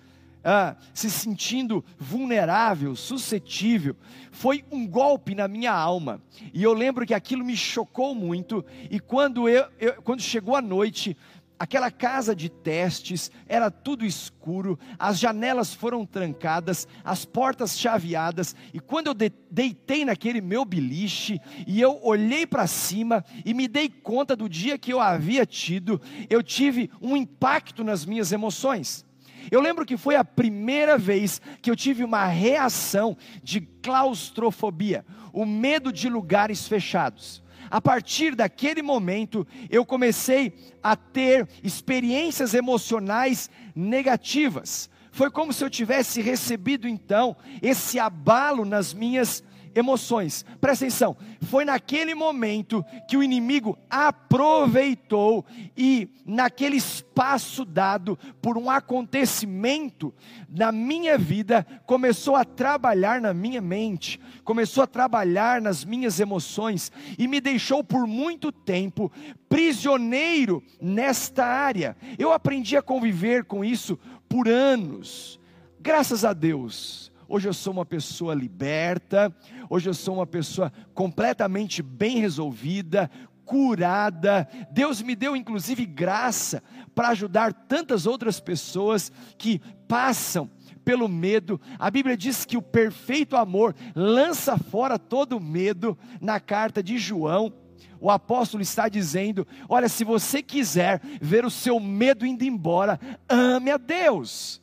ah, 0.44 0.76
se 0.94 1.10
sentindo 1.10 1.84
vulnerável, 1.98 2.94
suscetível, 2.94 3.96
foi 4.30 4.64
um 4.70 4.86
golpe 4.86 5.34
na 5.34 5.48
minha 5.48 5.72
alma. 5.72 6.22
E 6.54 6.62
eu 6.62 6.72
lembro 6.72 7.04
que 7.04 7.12
aquilo 7.12 7.44
me 7.44 7.56
chocou 7.56 8.14
muito. 8.14 8.64
E 8.90 9.00
quando, 9.00 9.48
eu, 9.48 9.66
eu 9.78 10.00
quando 10.02 10.22
chegou 10.22 10.54
a 10.54 10.62
noite, 10.62 11.16
aquela 11.58 11.90
casa 11.90 12.34
de 12.34 12.48
testes 12.48 13.30
era 13.46 13.70
tudo 13.70 14.06
escuro, 14.06 14.78
as 14.98 15.18
janelas 15.18 15.74
foram 15.74 16.06
trancadas, 16.06 16.86
as 17.04 17.24
portas 17.24 17.78
chaveadas, 17.78 18.54
e 18.72 18.78
quando 18.78 19.08
eu 19.08 19.14
deitei 19.50 20.04
naquele 20.04 20.40
meu 20.40 20.64
beliche 20.64 21.40
e 21.66 21.80
eu 21.80 21.98
olhei 22.02 22.46
para 22.46 22.66
cima 22.66 23.24
e 23.44 23.52
me 23.52 23.66
dei 23.66 23.88
conta 23.88 24.36
do 24.36 24.48
dia 24.48 24.78
que 24.78 24.92
eu 24.92 25.00
havia 25.00 25.44
tido, 25.44 26.00
eu 26.30 26.42
tive 26.42 26.90
um 27.00 27.16
impacto 27.16 27.82
nas 27.82 28.04
minhas 28.04 28.30
emoções. 28.30 29.04
Eu 29.50 29.60
lembro 29.60 29.86
que 29.86 29.96
foi 29.96 30.14
a 30.14 30.24
primeira 30.24 30.98
vez 30.98 31.40
que 31.62 31.70
eu 31.70 31.76
tive 31.76 32.04
uma 32.04 32.26
reação 32.26 33.16
de 33.42 33.62
claustrofobia, 33.62 35.04
o 35.32 35.46
medo 35.46 35.92
de 35.92 36.08
lugares 36.08 36.68
fechados. 36.68 37.42
A 37.70 37.80
partir 37.80 38.34
daquele 38.34 38.82
momento, 38.82 39.46
eu 39.68 39.84
comecei 39.84 40.54
a 40.82 40.96
ter 40.96 41.48
experiências 41.62 42.54
emocionais 42.54 43.50
negativas. 43.74 44.90
Foi 45.10 45.30
como 45.30 45.52
se 45.52 45.64
eu 45.64 45.70
tivesse 45.70 46.20
recebido 46.22 46.86
então 46.86 47.36
esse 47.60 47.98
abalo 47.98 48.64
nas 48.64 48.94
minhas 48.94 49.42
emoções. 49.74 50.44
Presta 50.60 50.84
atenção, 50.84 51.16
foi 51.42 51.64
naquele 51.64 52.14
momento 52.14 52.84
que 53.08 53.16
o 53.16 53.22
inimigo 53.22 53.78
aproveitou 53.88 55.44
e, 55.76 56.08
naquele 56.26 56.76
espaço 56.76 57.64
dado 57.64 58.18
por 58.40 58.56
um 58.58 58.70
acontecimento 58.70 60.14
na 60.48 60.72
minha 60.72 61.16
vida, 61.16 61.66
começou 61.86 62.36
a 62.36 62.44
trabalhar 62.44 63.20
na 63.20 63.34
minha 63.34 63.60
mente, 63.60 64.20
começou 64.44 64.82
a 64.82 64.86
trabalhar 64.86 65.60
nas 65.60 65.84
minhas 65.84 66.20
emoções 66.20 66.92
e 67.18 67.26
me 67.26 67.40
deixou 67.40 67.82
por 67.82 68.06
muito 68.06 68.50
tempo 68.50 69.10
prisioneiro 69.48 70.62
nesta 70.80 71.44
área. 71.44 71.96
Eu 72.18 72.32
aprendi 72.32 72.76
a 72.76 72.82
conviver 72.82 73.44
com 73.44 73.64
isso 73.64 73.98
por 74.28 74.48
anos. 74.48 75.40
Graças 75.80 76.24
a 76.24 76.32
Deus, 76.32 77.10
Hoje 77.30 77.46
eu 77.46 77.52
sou 77.52 77.74
uma 77.74 77.84
pessoa 77.84 78.34
liberta, 78.34 79.30
hoje 79.68 79.86
eu 79.86 79.92
sou 79.92 80.14
uma 80.14 80.26
pessoa 80.26 80.72
completamente 80.94 81.82
bem 81.82 82.18
resolvida, 82.18 83.10
curada. 83.44 84.48
Deus 84.70 85.02
me 85.02 85.14
deu 85.14 85.36
inclusive 85.36 85.84
graça 85.84 86.62
para 86.94 87.10
ajudar 87.10 87.52
tantas 87.52 88.06
outras 88.06 88.40
pessoas 88.40 89.12
que 89.36 89.60
passam 89.86 90.50
pelo 90.86 91.06
medo. 91.06 91.60
A 91.78 91.90
Bíblia 91.90 92.16
diz 92.16 92.46
que 92.46 92.56
o 92.56 92.62
perfeito 92.62 93.36
amor 93.36 93.76
lança 93.94 94.56
fora 94.56 94.98
todo 94.98 95.38
medo 95.38 95.98
na 96.22 96.40
carta 96.40 96.82
de 96.82 96.96
João. 96.96 97.52
O 98.00 98.10
apóstolo 98.10 98.62
está 98.62 98.88
dizendo: 98.88 99.46
Olha, 99.68 99.90
se 99.90 100.02
você 100.02 100.42
quiser 100.42 101.02
ver 101.20 101.44
o 101.44 101.50
seu 101.50 101.78
medo 101.78 102.24
indo 102.24 102.42
embora, 102.42 102.98
ame 103.28 103.70
a 103.70 103.76
Deus. 103.76 104.62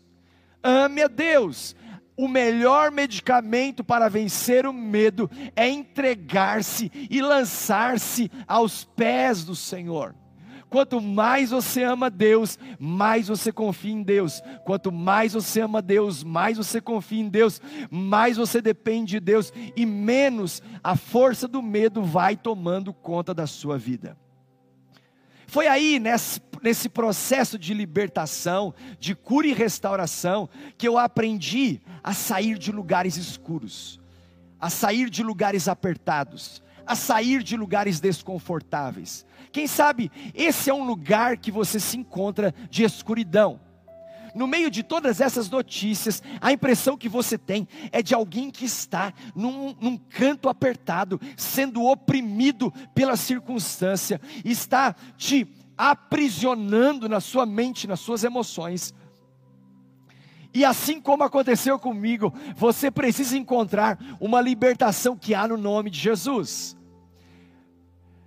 Ame 0.63 1.03
a 1.03 1.07
Deus 1.07 1.75
o 2.17 2.27
melhor 2.27 2.91
medicamento 2.91 3.83
para 3.83 4.09
vencer 4.09 4.65
o 4.65 4.73
medo 4.73 5.29
é 5.55 5.69
entregar-se 5.69 6.91
e 7.09 7.21
lançar-se 7.21 8.31
aos 8.47 8.83
pés 8.83 9.43
do 9.43 9.55
Senhor. 9.55 10.15
Quanto 10.69 10.99
mais 10.99 11.51
você 11.51 11.83
ama 11.83 12.09
Deus, 12.09 12.59
mais 12.79 13.27
você 13.27 13.51
confia 13.51 13.93
em 13.93 14.03
Deus. 14.03 14.41
Quanto 14.65 14.91
mais 14.91 15.33
você 15.33 15.61
ama 15.61 15.81
Deus, 15.81 16.23
mais 16.23 16.57
você 16.57 16.81
confia 16.81 17.21
em 17.21 17.29
Deus, 17.29 17.61
mais 17.89 18.35
você 18.35 18.61
depende 18.61 19.11
de 19.11 19.19
Deus 19.19 19.53
e 19.75 19.85
menos 19.85 20.61
a 20.83 20.95
força 20.95 21.47
do 21.47 21.61
medo 21.61 22.01
vai 22.03 22.35
tomando 22.35 22.93
conta 22.93 23.33
da 23.33 23.47
sua 23.47 23.77
vida. 23.77 24.17
Foi 25.55 25.67
aí, 25.69 25.99
nesse, 25.99 26.41
nesse 26.61 26.89
processo 26.89 27.57
de 27.57 27.73
libertação, 27.73 28.73
de 28.99 29.15
cura 29.15 29.47
e 29.47 29.53
restauração, 29.53 30.49
que 30.77 30.85
eu 30.85 30.97
aprendi 30.97 31.79
a 32.03 32.13
sair 32.13 32.57
de 32.57 32.73
lugares 32.73 33.15
escuros, 33.15 33.97
a 34.59 34.69
sair 34.69 35.09
de 35.09 35.23
lugares 35.23 35.69
apertados, 35.69 36.61
a 36.85 36.93
sair 36.93 37.41
de 37.41 37.55
lugares 37.55 38.01
desconfortáveis. 38.01 39.25
Quem 39.49 39.65
sabe 39.65 40.11
esse 40.33 40.69
é 40.69 40.73
um 40.73 40.83
lugar 40.83 41.37
que 41.37 41.53
você 41.53 41.79
se 41.79 41.95
encontra 41.95 42.53
de 42.69 42.83
escuridão 42.83 43.61
no 44.35 44.45
meio 44.45 44.69
de 44.69 44.83
todas 44.83 45.21
essas 45.21 45.49
notícias, 45.49 46.21
a 46.41 46.51
impressão 46.51 46.97
que 46.97 47.07
você 47.07 47.37
tem 47.37 47.65
é 47.91 48.03
de 48.03 48.13
alguém 48.13 48.51
que 48.51 48.65
está 48.65 49.13
num, 49.33 49.73
num 49.79 49.97
canto 49.97 50.49
apertado, 50.49 51.19
sendo 51.37 51.83
oprimido 51.85 52.71
pela 52.93 53.15
circunstância, 53.15 54.19
está 54.43 54.93
te 55.17 55.47
aprisionando 55.77 57.07
na 57.07 57.21
sua 57.21 57.45
mente, 57.45 57.87
nas 57.87 58.01
suas 58.01 58.25
emoções. 58.25 58.93
E 60.53 60.63
assim 60.63 61.01
como 61.01 61.23
aconteceu 61.23 61.79
comigo, 61.79 62.33
você 62.55 62.91
precisa 62.91 63.37
encontrar 63.37 63.97
uma 64.19 64.41
libertação 64.41 65.17
que 65.17 65.33
há 65.33 65.47
no 65.47 65.57
nome 65.57 65.89
de 65.89 65.99
Jesus. 65.99 66.77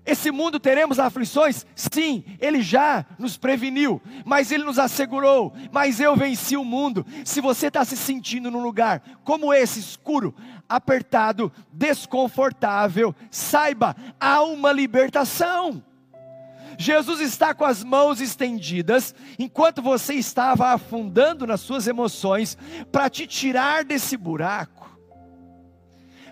Esse 0.08 0.30
mundo 0.30 0.58
teremos 0.58 0.98
aflições? 0.98 1.66
Sim, 1.74 2.24
Ele 2.40 2.62
já 2.62 3.04
nos 3.18 3.36
preveniu, 3.36 4.00
mas 4.24 4.50
Ele 4.50 4.64
nos 4.64 4.78
assegurou. 4.78 5.52
Mas 5.70 6.00
eu 6.00 6.16
venci 6.16 6.56
o 6.56 6.64
mundo. 6.64 7.04
Se 7.26 7.42
você 7.42 7.66
está 7.66 7.84
se 7.84 7.94
sentindo 7.94 8.50
num 8.50 8.62
lugar 8.62 9.02
como 9.22 9.52
esse, 9.52 9.78
escuro, 9.78 10.34
apertado, 10.66 11.52
desconfortável, 11.70 13.14
saiba, 13.30 13.94
há 14.18 14.40
uma 14.40 14.72
libertação. 14.72 15.84
Jesus 16.78 17.20
está 17.20 17.52
com 17.52 17.66
as 17.66 17.84
mãos 17.84 18.22
estendidas, 18.22 19.14
enquanto 19.38 19.82
você 19.82 20.14
estava 20.14 20.68
afundando 20.68 21.46
nas 21.46 21.60
suas 21.60 21.86
emoções, 21.86 22.56
para 22.90 23.10
te 23.10 23.26
tirar 23.26 23.84
desse 23.84 24.16
buraco, 24.16 24.88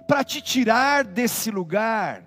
para 0.09 0.25
te 0.25 0.41
tirar 0.41 1.05
desse 1.05 1.51
lugar 1.51 2.26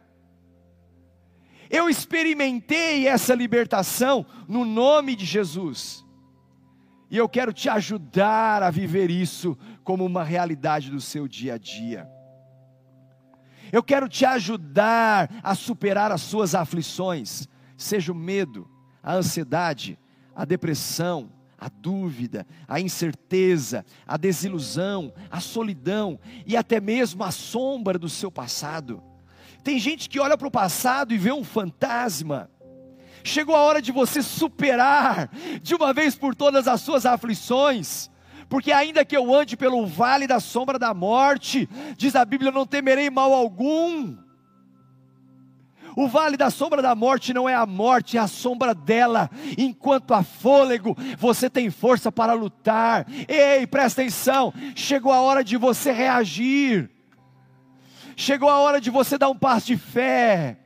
eu 1.69 1.89
experimentei 1.89 3.07
essa 3.07 3.35
libertação 3.35 4.25
no 4.47 4.65
nome 4.65 5.15
de 5.15 5.25
Jesus. 5.25 6.05
E 7.11 7.17
eu 7.17 7.27
quero 7.27 7.53
te 7.53 7.69
ajudar 7.69 8.63
a 8.63 8.69
viver 8.69 9.09
isso 9.09 9.57
como 9.83 10.05
uma 10.05 10.23
realidade 10.23 10.91
do 10.91 11.01
seu 11.01 11.27
dia 11.27 11.55
a 11.55 11.57
dia. 11.57 12.09
Eu 13.71 13.83
quero 13.83 14.09
te 14.09 14.25
ajudar 14.25 15.29
a 15.43 15.53
superar 15.53 16.11
as 16.11 16.21
suas 16.21 16.55
aflições, 16.55 17.47
seja 17.77 18.11
o 18.11 18.15
medo, 18.15 18.67
a 19.01 19.13
ansiedade, 19.13 19.97
a 20.35 20.45
depressão, 20.45 21.31
a 21.57 21.69
dúvida, 21.69 22.47
a 22.67 22.79
incerteza, 22.79 23.85
a 24.07 24.17
desilusão, 24.17 25.13
a 25.29 25.39
solidão 25.39 26.19
e 26.45 26.55
até 26.55 26.79
mesmo 26.79 27.23
a 27.23 27.31
sombra 27.31 27.99
do 27.99 28.09
seu 28.09 28.31
passado. 28.31 29.03
Tem 29.63 29.79
gente 29.79 30.09
que 30.09 30.19
olha 30.19 30.37
para 30.37 30.47
o 30.47 30.51
passado 30.51 31.13
e 31.13 31.17
vê 31.17 31.31
um 31.31 31.43
fantasma. 31.43 32.49
Chegou 33.23 33.55
a 33.55 33.59
hora 33.59 33.81
de 33.81 33.91
você 33.91 34.21
superar 34.21 35.29
de 35.61 35.75
uma 35.75 35.93
vez 35.93 36.15
por 36.15 36.33
todas 36.33 36.67
as 36.67 36.81
suas 36.81 37.05
aflições 37.05 38.09
porque 38.49 38.71
ainda 38.71 39.05
que 39.05 39.15
eu 39.15 39.33
ande 39.33 39.55
pelo 39.55 39.85
vale 39.85 40.25
da 40.25 40.39
sombra 40.39 40.79
da 40.79 40.91
morte, 40.91 41.69
diz 41.95 42.15
a 42.15 42.25
Bíblia, 42.25 42.51
não 42.51 42.65
temerei 42.65 43.09
mal 43.09 43.31
algum. 43.31 44.17
O 45.95 46.07
vale 46.07 46.35
da 46.35 46.49
sombra 46.49 46.81
da 46.81 46.95
morte 46.95 47.33
não 47.33 47.47
é 47.47 47.53
a 47.53 47.65
morte, 47.65 48.17
é 48.17 48.19
a 48.19 48.27
sombra 48.27 48.73
dela. 48.73 49.29
Enquanto 49.57 50.13
há 50.13 50.23
fôlego, 50.23 50.97
você 51.17 51.49
tem 51.49 51.69
força 51.69 52.11
para 52.11 52.33
lutar. 52.33 53.05
Ei, 53.27 53.67
presta 53.67 54.01
atenção, 54.01 54.53
chegou 54.75 55.11
a 55.11 55.21
hora 55.21 55.43
de 55.43 55.55
você 55.55 55.91
reagir. 55.91 56.89
Chegou 58.19 58.49
a 58.49 58.59
hora 58.59 58.81
de 58.81 58.89
você 58.89 59.17
dar 59.17 59.29
um 59.29 59.35
passo 59.35 59.67
de 59.67 59.77
fé. 59.77 60.57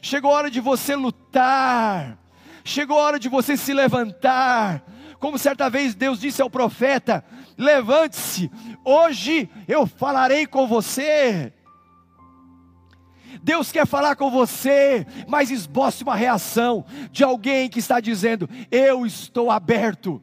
Chegou 0.00 0.30
a 0.30 0.34
hora 0.34 0.48
de 0.48 0.60
você 0.60 0.94
lutar. 0.94 2.16
Chegou 2.62 2.96
a 2.96 3.02
hora 3.02 3.18
de 3.18 3.28
você 3.28 3.56
se 3.56 3.74
levantar. 3.74 4.84
Como 5.18 5.36
certa 5.36 5.68
vez 5.68 5.96
Deus 5.96 6.20
disse 6.20 6.40
ao 6.40 6.48
profeta: 6.48 7.24
Levante-se, 7.58 8.48
hoje 8.84 9.50
eu 9.66 9.84
falarei 9.84 10.46
com 10.46 10.68
você. 10.68 11.52
Deus 13.42 13.72
quer 13.72 13.84
falar 13.84 14.14
com 14.14 14.30
você, 14.30 15.04
mas 15.26 15.50
esboce 15.50 16.04
uma 16.04 16.14
reação 16.14 16.84
de 17.10 17.24
alguém 17.24 17.68
que 17.68 17.80
está 17.80 17.98
dizendo: 17.98 18.48
Eu 18.70 19.04
estou 19.04 19.50
aberto, 19.50 20.22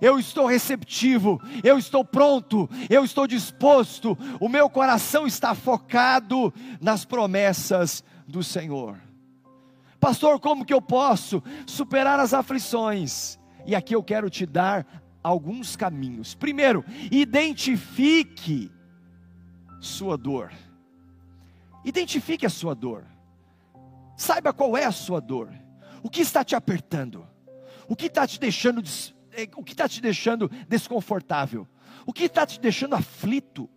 eu 0.00 0.18
estou 0.18 0.46
receptivo, 0.46 1.40
eu 1.62 1.78
estou 1.78 2.04
pronto, 2.04 2.68
eu 2.88 3.04
estou 3.04 3.26
disposto, 3.26 4.16
o 4.40 4.48
meu 4.48 4.68
coração 4.68 5.26
está 5.26 5.54
focado 5.54 6.52
nas 6.80 7.04
promessas 7.04 8.02
do 8.26 8.42
Senhor. 8.42 8.98
Pastor, 10.00 10.38
como 10.38 10.64
que 10.64 10.72
eu 10.74 10.80
posso 10.80 11.42
superar 11.66 12.20
as 12.20 12.32
aflições? 12.32 13.38
E 13.66 13.74
aqui 13.74 13.94
eu 13.94 14.02
quero 14.02 14.30
te 14.30 14.46
dar 14.46 14.86
alguns 15.22 15.76
caminhos. 15.76 16.34
Primeiro, 16.34 16.84
identifique 17.10 18.70
sua 19.80 20.16
dor. 20.16 20.52
Identifique 21.84 22.46
a 22.46 22.50
sua 22.50 22.74
dor. 22.74 23.04
Saiba 24.16 24.52
qual 24.52 24.76
é 24.76 24.84
a 24.84 24.92
sua 24.92 25.20
dor. 25.20 25.52
O 26.02 26.08
que 26.08 26.20
está 26.20 26.44
te 26.44 26.54
apertando? 26.54 27.26
O 27.88 27.96
que 27.96 28.06
está 28.06 28.26
te 28.26 28.38
deixando, 28.38 28.80
eh, 28.80 29.14
o 29.56 29.62
que 29.62 29.72
está 29.72 29.88
te 29.88 30.00
deixando 30.00 30.50
desconfortável? 30.68 31.66
O 32.06 32.12
que 32.12 32.24
está 32.24 32.46
te 32.46 32.60
deixando 32.60 32.94
aflito? 32.94 33.68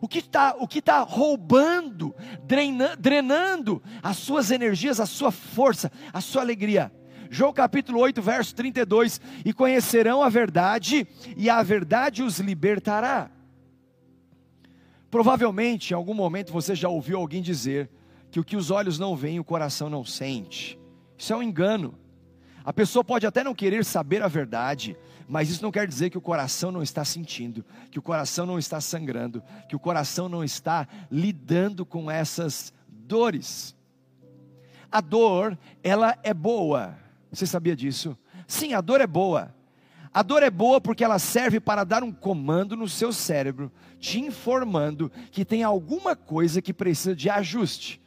O 0.00 0.08
que 0.08 0.18
está, 0.18 0.54
está 0.74 1.00
roubando, 1.00 2.14
drenando, 2.44 2.96
drenando 2.96 3.82
as 4.02 4.16
suas 4.16 4.50
energias, 4.50 5.00
a 5.00 5.06
sua 5.06 5.30
força, 5.30 5.90
a 6.12 6.20
sua 6.20 6.42
alegria? 6.42 6.92
João 7.30 7.52
capítulo 7.52 8.00
8, 8.00 8.22
verso 8.22 8.54
32: 8.54 9.20
E 9.44 9.52
conhecerão 9.52 10.22
a 10.22 10.28
verdade, 10.28 11.06
e 11.36 11.50
a 11.50 11.62
verdade 11.62 12.22
os 12.22 12.38
libertará. 12.38 13.30
Provavelmente, 15.10 15.92
em 15.92 15.94
algum 15.94 16.14
momento, 16.14 16.52
você 16.52 16.74
já 16.74 16.88
ouviu 16.88 17.18
alguém 17.18 17.42
dizer 17.42 17.90
que 18.30 18.38
o 18.38 18.44
que 18.44 18.56
os 18.56 18.70
olhos 18.70 18.98
não 18.98 19.16
veem, 19.16 19.40
o 19.40 19.44
coração 19.44 19.88
não 19.88 20.04
sente. 20.04 20.78
Isso 21.16 21.32
é 21.32 21.36
um 21.36 21.42
engano. 21.42 21.98
A 22.64 22.72
pessoa 22.72 23.04
pode 23.04 23.26
até 23.26 23.42
não 23.42 23.54
querer 23.54 23.84
saber 23.84 24.22
a 24.22 24.28
verdade, 24.28 24.96
mas 25.28 25.50
isso 25.50 25.62
não 25.62 25.70
quer 25.70 25.86
dizer 25.86 26.10
que 26.10 26.18
o 26.18 26.22
coração 26.22 26.70
não 26.70 26.82
está 26.82 27.04
sentindo, 27.04 27.64
que 27.90 27.98
o 27.98 28.02
coração 28.02 28.46
não 28.46 28.58
está 28.58 28.80
sangrando, 28.80 29.42
que 29.68 29.76
o 29.76 29.78
coração 29.78 30.28
não 30.28 30.42
está 30.42 30.86
lidando 31.10 31.84
com 31.84 32.10
essas 32.10 32.72
dores. 32.88 33.76
A 34.90 35.00
dor, 35.00 35.58
ela 35.82 36.18
é 36.22 36.32
boa. 36.32 36.96
Você 37.30 37.46
sabia 37.46 37.76
disso? 37.76 38.16
Sim, 38.46 38.72
a 38.72 38.80
dor 38.80 39.00
é 39.00 39.06
boa. 39.06 39.54
A 40.12 40.22
dor 40.22 40.42
é 40.42 40.50
boa 40.50 40.80
porque 40.80 41.04
ela 41.04 41.18
serve 41.18 41.60
para 41.60 41.84
dar 41.84 42.02
um 42.02 42.10
comando 42.10 42.74
no 42.74 42.88
seu 42.88 43.12
cérebro, 43.12 43.70
te 44.00 44.18
informando 44.18 45.12
que 45.30 45.44
tem 45.44 45.62
alguma 45.62 46.16
coisa 46.16 46.62
que 46.62 46.72
precisa 46.72 47.14
de 47.14 47.28
ajuste. 47.28 48.00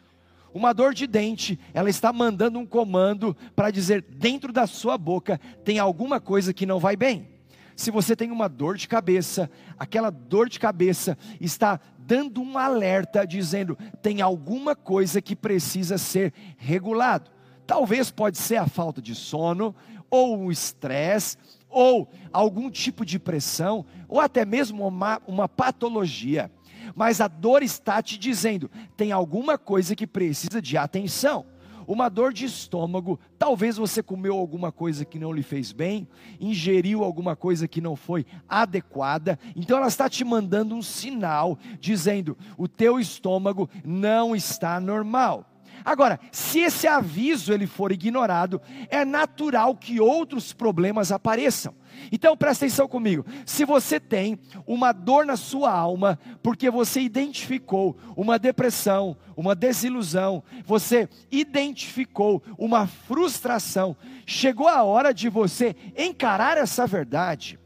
Uma 0.54 0.74
dor 0.74 0.94
de 0.94 1.08
dente, 1.08 1.60
ela 1.74 1.90
está 1.90 2.12
mandando 2.12 2.60
um 2.60 2.66
comando 2.66 3.36
para 3.56 3.72
dizer 3.72 4.02
dentro 4.02 4.52
da 4.52 4.68
sua 4.68 4.98
boca 4.98 5.40
tem 5.64 5.80
alguma 5.80 6.20
coisa 6.20 6.54
que 6.54 6.66
não 6.66 6.80
vai 6.80 6.96
bem. 6.96 7.30
Se 7.76 7.90
você 7.90 8.16
tem 8.16 8.30
uma 8.32 8.50
dor 8.50 8.78
de 8.78 8.88
cabeça, 8.88 9.50
aquela 9.80 10.10
dor 10.10 10.50
de 10.50 10.60
cabeça 10.60 11.18
está 11.40 11.80
dando 11.98 12.42
um 12.42 12.58
alerta 12.58 13.26
dizendo 13.26 13.78
tem 14.02 14.22
alguma 14.22 14.76
coisa 14.76 15.22
que 15.22 15.36
precisa 15.36 15.98
ser 15.98 16.34
regulado. 16.58 17.32
Talvez 17.66 18.12
pode 18.12 18.38
ser 18.38 18.58
a 18.58 18.68
falta 18.68 19.02
de 19.02 19.16
sono, 19.16 19.74
ou 20.10 20.46
o 20.46 20.52
estresse, 20.52 21.38
ou 21.70 22.10
algum 22.34 22.70
tipo 22.70 23.06
de 23.06 23.18
pressão, 23.18 23.86
ou 24.10 24.20
até 24.20 24.44
mesmo 24.44 24.86
uma, 24.86 25.22
uma 25.26 25.48
patologia. 25.48 26.52
Mas 26.96 27.22
a 27.22 27.28
dor 27.28 27.64
está 27.64 28.02
te 28.02 28.18
dizendo: 28.18 28.70
tem 28.96 29.12
alguma 29.12 29.58
coisa 29.58 29.96
que 29.96 30.08
precisa 30.08 30.62
de 30.62 30.78
atenção. 30.78 31.46
Uma 31.88 32.10
dor 32.10 32.32
de 32.32 32.46
estômago, 32.46 33.20
talvez 33.38 33.76
você 33.76 34.02
comeu 34.02 34.36
alguma 34.38 34.72
coisa 34.72 35.04
que 35.04 35.20
não 35.20 35.34
lhe 35.34 35.44
fez 35.44 35.72
bem, 35.72 36.08
ingeriu 36.40 37.04
alguma 37.04 37.36
coisa 37.36 37.68
que 37.68 37.82
não 37.82 37.96
foi 37.96 38.26
adequada, 38.48 39.38
então 39.56 39.78
ela 39.78 39.88
está 39.88 40.08
te 40.08 40.24
mandando 40.24 40.76
um 40.76 40.82
sinal 40.82 41.58
dizendo: 41.80 42.38
o 42.58 42.68
teu 42.68 43.00
estômago 43.00 43.70
não 43.84 44.36
está 44.36 44.80
normal. 44.80 45.46
Agora, 45.84 46.20
se 46.32 46.60
esse 46.60 46.88
aviso 46.88 47.52
ele 47.52 47.66
for 47.66 47.92
ignorado, 47.92 48.62
é 48.90 49.04
natural 49.04 49.76
que 49.76 50.00
outros 50.00 50.54
problemas 50.54 51.12
apareçam. 51.12 51.74
Então 52.12 52.38
presta 52.38 52.66
atenção 52.66 52.88
comigo. 52.88 53.26
Se 53.46 53.66
você 53.66 54.00
tem 54.00 54.40
uma 54.66 54.92
dor 54.92 55.26
na 55.26 55.36
sua 55.36 55.72
alma, 55.72 56.18
porque 56.42 56.70
você 56.70 57.02
identificou 57.02 57.98
uma 58.16 58.40
depressão, 58.40 59.18
uma 59.36 59.56
desilusão, 59.56 60.44
você 60.66 61.10
identificou 61.30 62.42
uma 62.58 62.88
frustração, 62.88 63.96
chegou 64.26 64.68
a 64.68 64.84
hora 64.84 65.14
de 65.14 65.28
você 65.28 65.76
encarar 65.98 66.58
essa 66.58 66.88
verdade. 66.88 67.60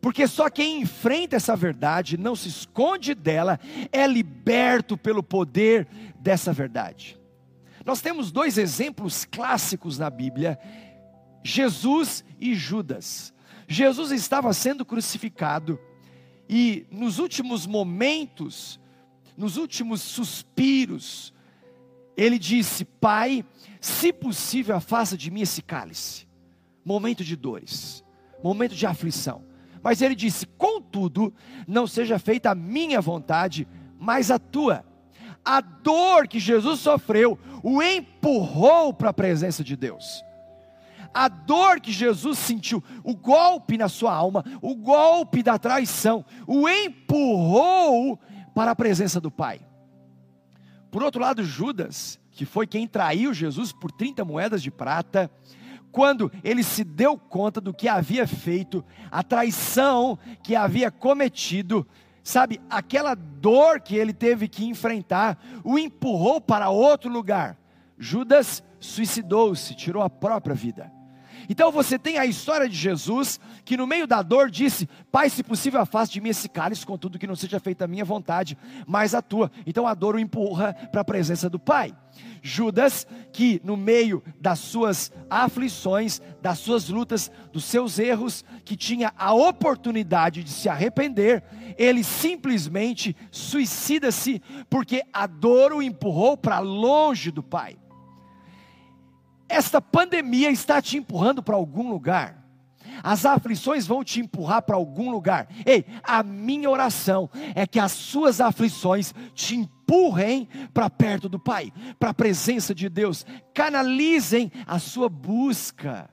Porque 0.00 0.26
só 0.26 0.48
quem 0.48 0.82
enfrenta 0.82 1.36
essa 1.36 1.56
verdade, 1.56 2.16
não 2.16 2.36
se 2.36 2.48
esconde 2.48 3.14
dela, 3.14 3.58
é 3.90 4.06
liberto 4.06 4.96
pelo 4.96 5.22
poder 5.22 5.88
dessa 6.20 6.52
verdade. 6.52 7.18
Nós 7.84 8.00
temos 8.00 8.32
dois 8.32 8.58
exemplos 8.58 9.24
clássicos 9.24 9.96
na 9.96 10.10
Bíblia: 10.10 10.58
Jesus 11.46 12.24
e 12.40 12.54
Judas. 12.54 13.32
Jesus 13.68 14.10
estava 14.10 14.52
sendo 14.52 14.84
crucificado 14.84 15.78
e 16.48 16.86
nos 16.90 17.18
últimos 17.18 17.66
momentos, 17.66 18.80
nos 19.36 19.56
últimos 19.56 20.02
suspiros, 20.02 21.32
ele 22.16 22.38
disse: 22.38 22.84
Pai, 22.84 23.44
se 23.80 24.12
possível, 24.12 24.76
afasta 24.76 25.16
de 25.16 25.30
mim 25.30 25.42
esse 25.42 25.62
cálice. 25.62 26.26
Momento 26.84 27.24
de 27.24 27.36
dores, 27.36 28.04
momento 28.42 28.74
de 28.74 28.86
aflição. 28.86 29.44
Mas 29.82 30.02
ele 30.02 30.14
disse: 30.14 30.46
Contudo, 30.46 31.32
não 31.66 31.86
seja 31.86 32.18
feita 32.18 32.50
a 32.50 32.54
minha 32.54 33.00
vontade, 33.00 33.66
mas 33.98 34.30
a 34.30 34.38
tua. 34.38 34.84
A 35.44 35.60
dor 35.60 36.26
que 36.26 36.40
Jesus 36.40 36.80
sofreu 36.80 37.38
o 37.62 37.80
empurrou 37.80 38.92
para 38.92 39.10
a 39.10 39.14
presença 39.14 39.62
de 39.62 39.76
Deus. 39.76 40.25
A 41.16 41.28
dor 41.28 41.80
que 41.80 41.90
Jesus 41.90 42.38
sentiu, 42.38 42.84
o 43.02 43.16
golpe 43.16 43.78
na 43.78 43.88
sua 43.88 44.14
alma, 44.14 44.44
o 44.60 44.74
golpe 44.74 45.42
da 45.42 45.58
traição, 45.58 46.22
o 46.46 46.68
empurrou 46.68 48.20
para 48.54 48.72
a 48.72 48.76
presença 48.76 49.18
do 49.18 49.30
Pai. 49.30 49.62
Por 50.90 51.02
outro 51.02 51.22
lado, 51.22 51.42
Judas, 51.42 52.20
que 52.30 52.44
foi 52.44 52.66
quem 52.66 52.86
traiu 52.86 53.32
Jesus 53.32 53.72
por 53.72 53.90
30 53.90 54.26
moedas 54.26 54.62
de 54.62 54.70
prata, 54.70 55.30
quando 55.90 56.30
ele 56.44 56.62
se 56.62 56.84
deu 56.84 57.16
conta 57.16 57.62
do 57.62 57.72
que 57.72 57.88
havia 57.88 58.26
feito, 58.26 58.84
a 59.10 59.22
traição 59.22 60.18
que 60.42 60.54
havia 60.54 60.90
cometido, 60.90 61.88
sabe, 62.22 62.60
aquela 62.68 63.14
dor 63.14 63.80
que 63.80 63.96
ele 63.96 64.12
teve 64.12 64.48
que 64.48 64.66
enfrentar, 64.66 65.42
o 65.64 65.78
empurrou 65.78 66.42
para 66.42 66.68
outro 66.68 67.10
lugar. 67.10 67.56
Judas 67.98 68.62
suicidou-se, 68.78 69.74
tirou 69.74 70.02
a 70.02 70.10
própria 70.10 70.54
vida. 70.54 70.94
Então 71.48 71.70
você 71.70 71.98
tem 71.98 72.18
a 72.18 72.26
história 72.26 72.68
de 72.68 72.76
Jesus, 72.76 73.40
que 73.64 73.76
no 73.76 73.86
meio 73.86 74.06
da 74.06 74.22
dor 74.22 74.50
disse: 74.50 74.88
Pai, 75.10 75.30
se 75.30 75.42
possível, 75.42 75.80
afaste 75.80 76.14
de 76.14 76.20
mim 76.20 76.30
esse 76.30 76.48
cálice, 76.48 76.86
contudo 76.86 77.18
que 77.18 77.26
não 77.26 77.36
seja 77.36 77.60
feita 77.60 77.84
a 77.84 77.88
minha 77.88 78.04
vontade, 78.04 78.56
mas 78.86 79.14
a 79.14 79.22
tua. 79.22 79.50
Então 79.66 79.86
a 79.86 79.94
dor 79.94 80.16
o 80.16 80.18
empurra 80.18 80.74
para 80.90 81.00
a 81.00 81.04
presença 81.04 81.48
do 81.48 81.58
Pai. 81.58 81.94
Judas, 82.42 83.06
que 83.32 83.60
no 83.64 83.76
meio 83.76 84.22
das 84.40 84.58
suas 84.58 85.12
aflições, 85.28 86.20
das 86.40 86.58
suas 86.58 86.88
lutas, 86.88 87.30
dos 87.52 87.64
seus 87.64 87.98
erros, 87.98 88.44
que 88.64 88.76
tinha 88.76 89.12
a 89.18 89.34
oportunidade 89.34 90.42
de 90.42 90.50
se 90.50 90.68
arrepender, 90.68 91.42
ele 91.76 92.04
simplesmente 92.04 93.16
suicida-se, 93.30 94.40
porque 94.70 95.02
a 95.12 95.26
dor 95.26 95.72
o 95.72 95.82
empurrou 95.82 96.36
para 96.36 96.58
longe 96.60 97.30
do 97.30 97.42
Pai. 97.42 97.76
Esta 99.48 99.80
pandemia 99.80 100.50
está 100.50 100.80
te 100.82 100.96
empurrando 100.96 101.42
para 101.42 101.56
algum 101.56 101.88
lugar. 101.88 102.46
As 103.02 103.24
aflições 103.24 103.86
vão 103.86 104.02
te 104.02 104.20
empurrar 104.20 104.62
para 104.62 104.76
algum 104.76 105.10
lugar. 105.10 105.48
Ei, 105.64 105.84
a 106.02 106.22
minha 106.22 106.68
oração 106.70 107.30
é 107.54 107.66
que 107.66 107.78
as 107.78 107.92
suas 107.92 108.40
aflições 108.40 109.14
te 109.34 109.56
empurrem 109.56 110.48
para 110.72 110.90
perto 110.90 111.28
do 111.28 111.38
Pai, 111.38 111.72
para 111.98 112.10
a 112.10 112.14
presença 112.14 112.74
de 112.74 112.88
Deus. 112.88 113.24
Canalizem 113.54 114.50
a 114.66 114.78
sua 114.78 115.08
busca 115.08 116.10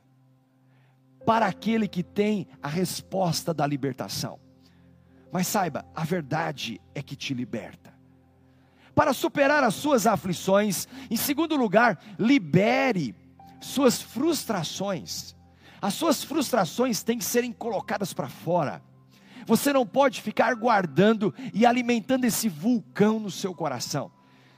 para 1.25 1.45
aquele 1.45 1.87
que 1.87 2.03
tem 2.03 2.47
a 2.61 2.67
resposta 2.67 3.53
da 3.53 3.65
libertação. 3.65 4.39
Mas 5.31 5.47
saiba, 5.47 5.85
a 5.95 6.03
verdade 6.03 6.79
é 6.93 7.01
que 7.01 7.15
te 7.15 7.33
liberta. 7.33 7.93
Para 8.93 9.13
superar 9.13 9.63
as 9.63 9.73
suas 9.73 10.05
aflições, 10.05 10.87
em 11.09 11.15
segundo 11.15 11.55
lugar, 11.55 11.97
libere 12.19 13.15
suas 13.65 14.01
frustrações. 14.01 15.35
As 15.81 15.93
suas 15.93 16.23
frustrações 16.23 17.03
têm 17.03 17.17
que 17.17 17.25
serem 17.25 17.51
colocadas 17.51 18.13
para 18.13 18.29
fora. 18.29 18.81
Você 19.45 19.73
não 19.73 19.85
pode 19.85 20.21
ficar 20.21 20.55
guardando 20.55 21.33
e 21.53 21.65
alimentando 21.65 22.25
esse 22.25 22.47
vulcão 22.47 23.19
no 23.19 23.29
seu 23.29 23.53
coração. 23.53 24.11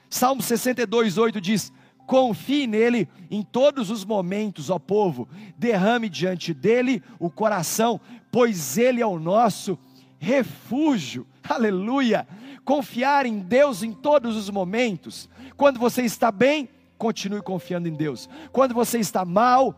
Salmo 0.09 0.41
62, 0.41 1.17
8 1.17 1.41
diz: 1.41 1.73
Confie 2.05 2.67
nele 2.67 3.09
em 3.31 3.41
todos 3.41 3.89
os 3.89 4.05
momentos, 4.05 4.69
ó 4.69 4.77
povo, 4.77 5.27
derrame 5.57 6.07
diante 6.07 6.53
dele 6.53 7.01
o 7.19 7.29
coração, 7.31 7.99
pois 8.31 8.77
ele 8.77 9.01
é 9.01 9.07
o 9.07 9.19
nosso 9.19 9.77
refúgio. 10.19 11.25
Aleluia! 11.47 12.27
Confiar 12.63 13.25
em 13.25 13.39
Deus 13.39 13.83
em 13.83 13.91
todos 13.91 14.35
os 14.35 14.49
momentos. 14.49 15.29
Quando 15.57 15.79
você 15.79 16.03
está 16.03 16.31
bem, 16.31 16.69
continue 16.97 17.41
confiando 17.41 17.87
em 17.87 17.93
Deus. 17.93 18.29
Quando 18.51 18.73
você 18.73 18.99
está 18.99 19.25
mal, 19.25 19.77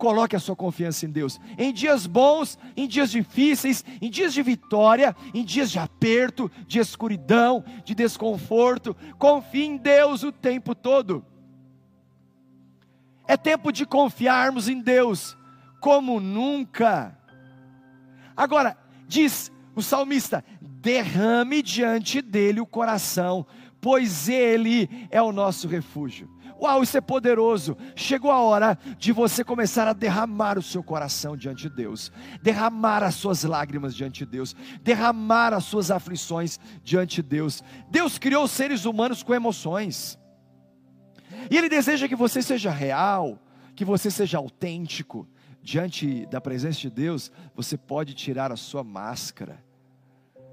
coloque 0.00 0.34
a 0.34 0.40
sua 0.40 0.56
confiança 0.56 1.04
em 1.04 1.10
Deus. 1.10 1.38
Em 1.58 1.72
dias 1.72 2.06
bons, 2.06 2.58
em 2.76 2.88
dias 2.88 3.10
difíceis, 3.10 3.84
em 4.00 4.08
dias 4.10 4.32
de 4.32 4.42
vitória, 4.42 5.14
em 5.34 5.44
dias 5.44 5.70
de 5.70 5.78
aperto, 5.78 6.50
de 6.66 6.78
escuridão, 6.78 7.62
de 7.84 7.94
desconforto, 7.94 8.96
confie 9.18 9.64
em 9.64 9.76
Deus 9.76 10.22
o 10.22 10.32
tempo 10.32 10.74
todo. 10.74 11.24
É 13.28 13.36
tempo 13.36 13.70
de 13.70 13.84
confiarmos 13.84 14.68
em 14.68 14.80
Deus 14.80 15.36
como 15.80 16.18
nunca. 16.18 17.16
Agora, 18.36 18.76
diz 19.06 19.52
o 19.74 19.82
salmista: 19.82 20.44
derrame 20.60 21.62
diante 21.62 22.22
dele 22.22 22.60
o 22.60 22.66
coração, 22.66 23.46
pois 23.80 24.28
ele 24.28 24.88
é 25.10 25.20
o 25.20 25.32
nosso 25.32 25.66
refúgio. 25.66 26.28
Uau, 26.60 26.82
isso 26.82 26.98
é 26.98 27.00
poderoso. 27.00 27.74
Chegou 27.96 28.30
a 28.30 28.38
hora 28.38 28.78
de 28.98 29.12
você 29.12 29.42
começar 29.42 29.88
a 29.88 29.94
derramar 29.94 30.58
o 30.58 30.62
seu 30.62 30.82
coração 30.82 31.34
diante 31.34 31.62
de 31.62 31.70
Deus, 31.70 32.12
derramar 32.42 33.02
as 33.02 33.14
suas 33.14 33.44
lágrimas 33.44 33.94
diante 33.94 34.24
de 34.24 34.30
Deus, 34.30 34.54
derramar 34.82 35.54
as 35.54 35.64
suas 35.64 35.90
aflições 35.90 36.60
diante 36.84 37.16
de 37.16 37.22
Deus. 37.22 37.64
Deus 37.90 38.18
criou 38.18 38.46
seres 38.46 38.84
humanos 38.84 39.22
com 39.22 39.34
emoções, 39.34 40.18
e 41.50 41.56
Ele 41.56 41.68
deseja 41.68 42.08
que 42.08 42.16
você 42.16 42.42
seja 42.42 42.70
real, 42.70 43.38
que 43.74 43.84
você 43.84 44.10
seja 44.10 44.38
autêntico. 44.38 45.26
Diante 45.62 46.24
da 46.26 46.40
presença 46.40 46.80
de 46.80 46.90
Deus, 46.90 47.30
você 47.54 47.76
pode 47.76 48.14
tirar 48.14 48.50
a 48.50 48.56
sua 48.56 48.82
máscara, 48.82 49.62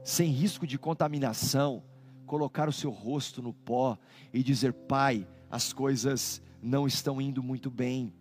sem 0.03 0.29
risco 0.29 0.67
de 0.67 0.77
contaminação, 0.77 1.81
colocar 2.27 2.69
o 2.69 2.73
seu 2.73 2.91
rosto 2.91 3.41
no 3.41 3.53
pó 3.53 3.97
e 4.31 4.43
dizer: 4.43 4.73
Pai, 4.73 5.27
as 5.49 5.73
coisas 5.73 6.41
não 6.61 6.85
estão 6.85 7.19
indo 7.19 7.41
muito 7.41 7.71
bem. 7.71 8.13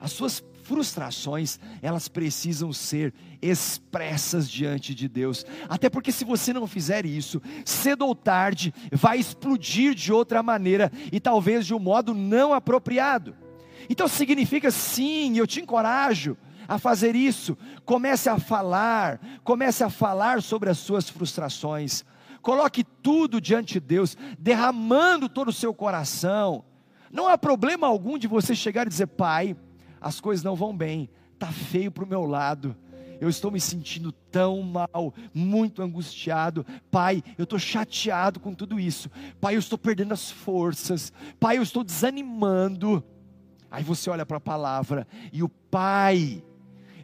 As 0.00 0.12
suas 0.12 0.44
frustrações, 0.62 1.58
elas 1.80 2.08
precisam 2.08 2.72
ser 2.72 3.14
expressas 3.40 4.48
diante 4.48 4.94
de 4.94 5.08
Deus. 5.08 5.46
Até 5.68 5.88
porque 5.88 6.12
se 6.12 6.24
você 6.24 6.52
não 6.52 6.66
fizer 6.66 7.06
isso, 7.06 7.40
cedo 7.64 8.06
ou 8.06 8.14
tarde 8.14 8.72
vai 8.92 9.18
explodir 9.18 9.94
de 9.94 10.12
outra 10.12 10.42
maneira 10.42 10.92
e 11.10 11.18
talvez 11.18 11.66
de 11.66 11.74
um 11.74 11.78
modo 11.78 12.12
não 12.12 12.52
apropriado. 12.52 13.34
Então 13.88 14.06
significa 14.06 14.70
sim, 14.70 15.38
eu 15.38 15.46
te 15.46 15.60
encorajo 15.60 16.36
a 16.68 16.78
fazer 16.78 17.16
isso. 17.16 17.56
Comece 17.84 18.28
a 18.28 18.38
falar, 18.38 19.18
comece 19.42 19.82
a 19.82 19.88
falar 19.88 20.42
sobre 20.42 20.68
as 20.68 20.78
suas 20.78 21.08
frustrações. 21.08 22.04
Coloque 22.48 22.82
tudo 22.82 23.42
diante 23.42 23.74
de 23.74 23.80
Deus, 23.80 24.16
derramando 24.38 25.28
todo 25.28 25.48
o 25.48 25.52
seu 25.52 25.74
coração. 25.74 26.64
Não 27.12 27.28
há 27.28 27.36
problema 27.36 27.86
algum 27.86 28.16
de 28.16 28.26
você 28.26 28.54
chegar 28.54 28.86
e 28.86 28.88
dizer: 28.88 29.08
Pai, 29.08 29.54
as 30.00 30.18
coisas 30.18 30.42
não 30.42 30.56
vão 30.56 30.74
bem, 30.74 31.10
está 31.34 31.48
feio 31.48 31.92
para 31.92 32.04
o 32.04 32.08
meu 32.08 32.24
lado. 32.24 32.74
Eu 33.20 33.28
estou 33.28 33.50
me 33.50 33.60
sentindo 33.60 34.10
tão 34.10 34.62
mal, 34.62 35.12
muito 35.34 35.82
angustiado. 35.82 36.64
Pai, 36.90 37.22
eu 37.36 37.44
estou 37.44 37.58
chateado 37.58 38.40
com 38.40 38.54
tudo 38.54 38.80
isso. 38.80 39.10
Pai, 39.38 39.54
eu 39.54 39.58
estou 39.58 39.76
perdendo 39.76 40.14
as 40.14 40.30
forças. 40.30 41.12
Pai, 41.38 41.58
eu 41.58 41.62
estou 41.62 41.84
desanimando. 41.84 43.04
Aí 43.70 43.84
você 43.84 44.08
olha 44.08 44.24
para 44.24 44.38
a 44.38 44.40
palavra 44.40 45.06
e 45.34 45.42
o 45.42 45.50
Pai 45.50 46.42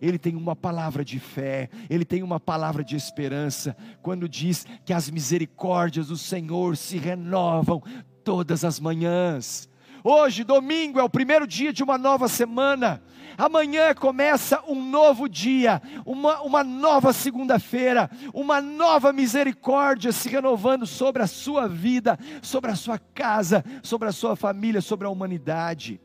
ele 0.07 0.19
tem 0.19 0.37
uma 0.37 0.55
palavra 0.55 1.05
de 1.05 1.19
fé, 1.19 1.69
ele 1.89 2.05
tem 2.05 2.23
uma 2.23 2.39
palavra 2.39 2.85
de 2.85 2.95
esperança, 2.95 3.77
quando 4.03 4.29
diz 4.29 4.67
que 4.85 4.93
as 4.93 5.11
misericórdias 5.11 6.09
do 6.09 6.17
Senhor 6.17 6.77
se 6.77 6.99
renovam 6.99 7.83
todas 8.23 8.65
as 8.65 8.79
manhãs. 8.79 9.69
Hoje, 10.03 10.45
domingo, 10.45 11.01
é 11.01 11.03
o 11.03 11.09
primeiro 11.09 11.47
dia 11.47 11.73
de 11.73 11.83
uma 11.83 11.97
nova 11.97 12.29
semana. 12.29 13.03
Amanhã 13.39 13.95
começa 13.95 14.63
um 14.69 14.91
novo 14.91 15.29
dia, 15.29 15.81
uma, 16.05 16.43
uma 16.43 16.63
nova 16.63 17.11
segunda-feira, 17.13 18.11
uma 18.33 18.61
nova 18.61 19.13
misericórdia 19.13 20.13
se 20.13 20.29
renovando 20.29 20.87
sobre 20.87 21.23
a 21.23 21.27
sua 21.27 21.67
vida, 21.67 22.19
sobre 22.43 22.71
a 22.71 22.77
sua 22.77 22.99
casa, 22.99 23.65
sobre 23.83 24.09
a 24.09 24.13
sua 24.13 24.37
família, 24.37 24.83
sobre 24.83 25.07
a 25.07 25.11
humanidade. 25.11 26.01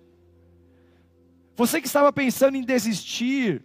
Você 1.58 1.82
que 1.82 1.88
estava 1.88 2.14
pensando 2.14 2.56
em 2.56 2.64
desistir, 2.64 3.62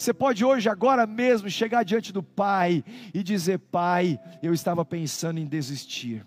você 0.00 0.14
pode 0.14 0.42
hoje, 0.42 0.66
agora 0.66 1.06
mesmo, 1.06 1.50
chegar 1.50 1.82
diante 1.82 2.10
do 2.10 2.22
Pai 2.22 2.82
e 3.12 3.22
dizer: 3.22 3.58
Pai, 3.58 4.18
eu 4.42 4.54
estava 4.54 4.82
pensando 4.82 5.38
em 5.38 5.44
desistir. 5.46 6.26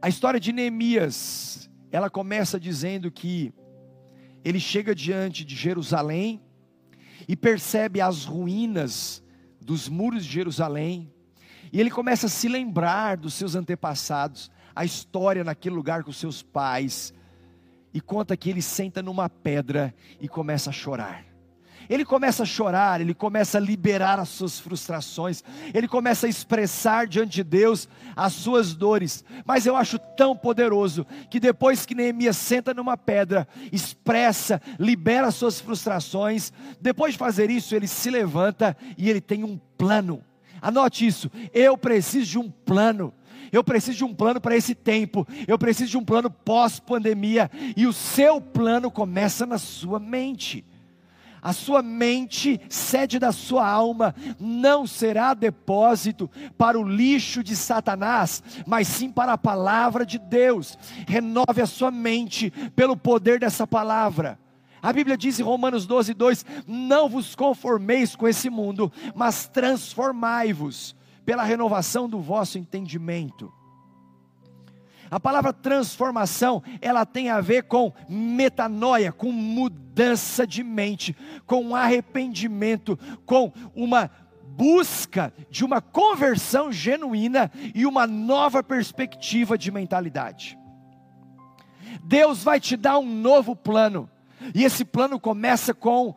A 0.00 0.08
história 0.08 0.40
de 0.40 0.54
Neemias, 0.54 1.68
ela 1.92 2.08
começa 2.08 2.58
dizendo 2.58 3.10
que 3.10 3.52
ele 4.42 4.58
chega 4.58 4.94
diante 4.94 5.44
de 5.44 5.54
Jerusalém 5.54 6.40
e 7.28 7.36
percebe 7.36 8.00
as 8.00 8.24
ruínas 8.24 9.22
dos 9.60 9.86
muros 9.86 10.24
de 10.24 10.32
Jerusalém, 10.32 11.12
e 11.70 11.78
ele 11.78 11.90
começa 11.90 12.24
a 12.24 12.30
se 12.30 12.48
lembrar 12.48 13.18
dos 13.18 13.34
seus 13.34 13.54
antepassados, 13.54 14.50
a 14.74 14.82
história 14.82 15.44
naquele 15.44 15.74
lugar 15.74 16.04
com 16.04 16.10
seus 16.12 16.42
pais, 16.42 17.12
e 17.98 18.00
conta 18.00 18.36
que 18.36 18.48
ele 18.48 18.62
senta 18.62 19.02
numa 19.02 19.28
pedra 19.28 19.92
e 20.20 20.28
começa 20.28 20.70
a 20.70 20.72
chorar. 20.72 21.24
Ele 21.90 22.04
começa 22.04 22.44
a 22.44 22.46
chorar, 22.46 23.00
ele 23.00 23.12
começa 23.12 23.58
a 23.58 23.60
liberar 23.60 24.20
as 24.20 24.28
suas 24.28 24.56
frustrações, 24.60 25.42
ele 25.74 25.88
começa 25.88 26.28
a 26.28 26.30
expressar 26.30 27.08
diante 27.08 27.32
de 27.32 27.42
Deus 27.42 27.88
as 28.14 28.34
suas 28.34 28.72
dores. 28.72 29.24
Mas 29.44 29.66
eu 29.66 29.74
acho 29.74 29.98
tão 29.98 30.36
poderoso 30.36 31.04
que 31.28 31.40
depois 31.40 31.84
que 31.84 31.94
Neemias 31.94 32.36
senta 32.36 32.72
numa 32.72 32.96
pedra, 32.96 33.48
expressa, 33.72 34.62
libera 34.78 35.26
as 35.26 35.34
suas 35.34 35.60
frustrações, 35.60 36.52
depois 36.80 37.14
de 37.14 37.18
fazer 37.18 37.50
isso, 37.50 37.74
ele 37.74 37.88
se 37.88 38.10
levanta 38.10 38.76
e 38.96 39.10
ele 39.10 39.20
tem 39.20 39.42
um 39.42 39.58
plano. 39.76 40.22
Anote 40.62 41.04
isso, 41.04 41.28
eu 41.52 41.76
preciso 41.76 42.30
de 42.30 42.38
um 42.38 42.48
plano. 42.48 43.12
Eu 43.52 43.64
preciso 43.64 43.98
de 43.98 44.04
um 44.04 44.14
plano 44.14 44.40
para 44.40 44.56
esse 44.56 44.74
tempo. 44.74 45.26
Eu 45.46 45.58
preciso 45.58 45.90
de 45.90 45.98
um 45.98 46.04
plano 46.04 46.30
pós-pandemia. 46.30 47.50
E 47.76 47.86
o 47.86 47.92
seu 47.92 48.40
plano 48.40 48.90
começa 48.90 49.46
na 49.46 49.58
sua 49.58 49.98
mente. 49.98 50.64
A 51.40 51.52
sua 51.52 51.82
mente, 51.82 52.60
sede 52.68 53.18
da 53.18 53.30
sua 53.30 53.66
alma, 53.66 54.14
não 54.40 54.86
será 54.86 55.34
depósito 55.34 56.28
para 56.56 56.78
o 56.78 56.82
lixo 56.82 57.44
de 57.44 57.54
Satanás, 57.54 58.42
mas 58.66 58.88
sim 58.88 59.10
para 59.10 59.32
a 59.32 59.38
palavra 59.38 60.04
de 60.04 60.18
Deus. 60.18 60.76
Renove 61.06 61.62
a 61.62 61.66
sua 61.66 61.90
mente 61.90 62.50
pelo 62.74 62.96
poder 62.96 63.38
dessa 63.38 63.66
palavra. 63.66 64.38
A 64.82 64.92
Bíblia 64.92 65.16
diz 65.16 65.38
em 65.38 65.42
Romanos 65.42 65.86
12, 65.86 66.14
2: 66.14 66.46
Não 66.66 67.08
vos 67.08 67.34
conformeis 67.34 68.14
com 68.14 68.26
esse 68.26 68.50
mundo, 68.50 68.92
mas 69.14 69.48
transformai-vos 69.48 70.97
pela 71.28 71.44
renovação 71.44 72.08
do 72.08 72.22
vosso 72.22 72.56
entendimento. 72.56 73.52
A 75.10 75.20
palavra 75.20 75.52
transformação, 75.52 76.62
ela 76.80 77.04
tem 77.04 77.28
a 77.28 77.38
ver 77.38 77.64
com 77.64 77.92
metanoia, 78.08 79.12
com 79.12 79.30
mudança 79.30 80.46
de 80.46 80.64
mente, 80.64 81.14
com 81.44 81.76
arrependimento, 81.76 82.98
com 83.26 83.52
uma 83.74 84.10
busca 84.56 85.30
de 85.50 85.66
uma 85.66 85.82
conversão 85.82 86.72
genuína 86.72 87.52
e 87.74 87.84
uma 87.84 88.06
nova 88.06 88.62
perspectiva 88.62 89.58
de 89.58 89.70
mentalidade. 89.70 90.58
Deus 92.04 92.42
vai 92.42 92.58
te 92.58 92.74
dar 92.74 92.98
um 92.98 93.06
novo 93.06 93.54
plano, 93.54 94.08
e 94.54 94.64
esse 94.64 94.82
plano 94.82 95.20
começa 95.20 95.74
com 95.74 96.14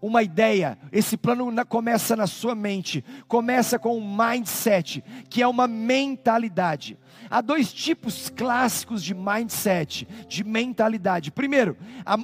uma 0.00 0.22
ideia, 0.22 0.78
esse 0.92 1.16
plano 1.16 1.52
começa 1.66 2.14
na 2.14 2.26
sua 2.26 2.54
mente, 2.54 3.04
começa 3.26 3.78
com 3.78 3.98
um 3.98 4.16
mindset, 4.16 5.02
que 5.28 5.42
é 5.42 5.46
uma 5.46 5.66
mentalidade. 5.66 6.98
Há 7.30 7.40
dois 7.40 7.72
tipos 7.72 8.30
clássicos 8.30 9.02
de 9.02 9.14
mindset, 9.14 10.06
de 10.28 10.44
mentalidade. 10.44 11.30
Primeiro, 11.30 11.76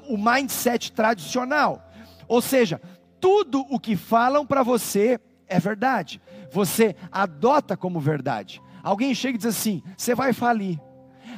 o 0.09 0.17
mindset 0.17 0.93
tradicional, 0.93 1.91
ou 2.29 2.41
seja, 2.41 2.81
tudo 3.21 3.65
o 3.71 3.79
que 3.79 3.97
falam 3.97 4.47
para 4.47 4.63
você 4.63 5.21
é 5.47 5.59
verdade, 5.59 6.21
você 6.51 6.95
adota 7.11 7.77
como 7.77 8.01
verdade. 8.01 8.63
Alguém 8.83 9.15
chega 9.15 9.35
e 9.35 9.39
diz 9.39 9.47
assim: 9.47 9.83
você 9.97 10.15
vai 10.15 10.33
falir. 10.33 10.79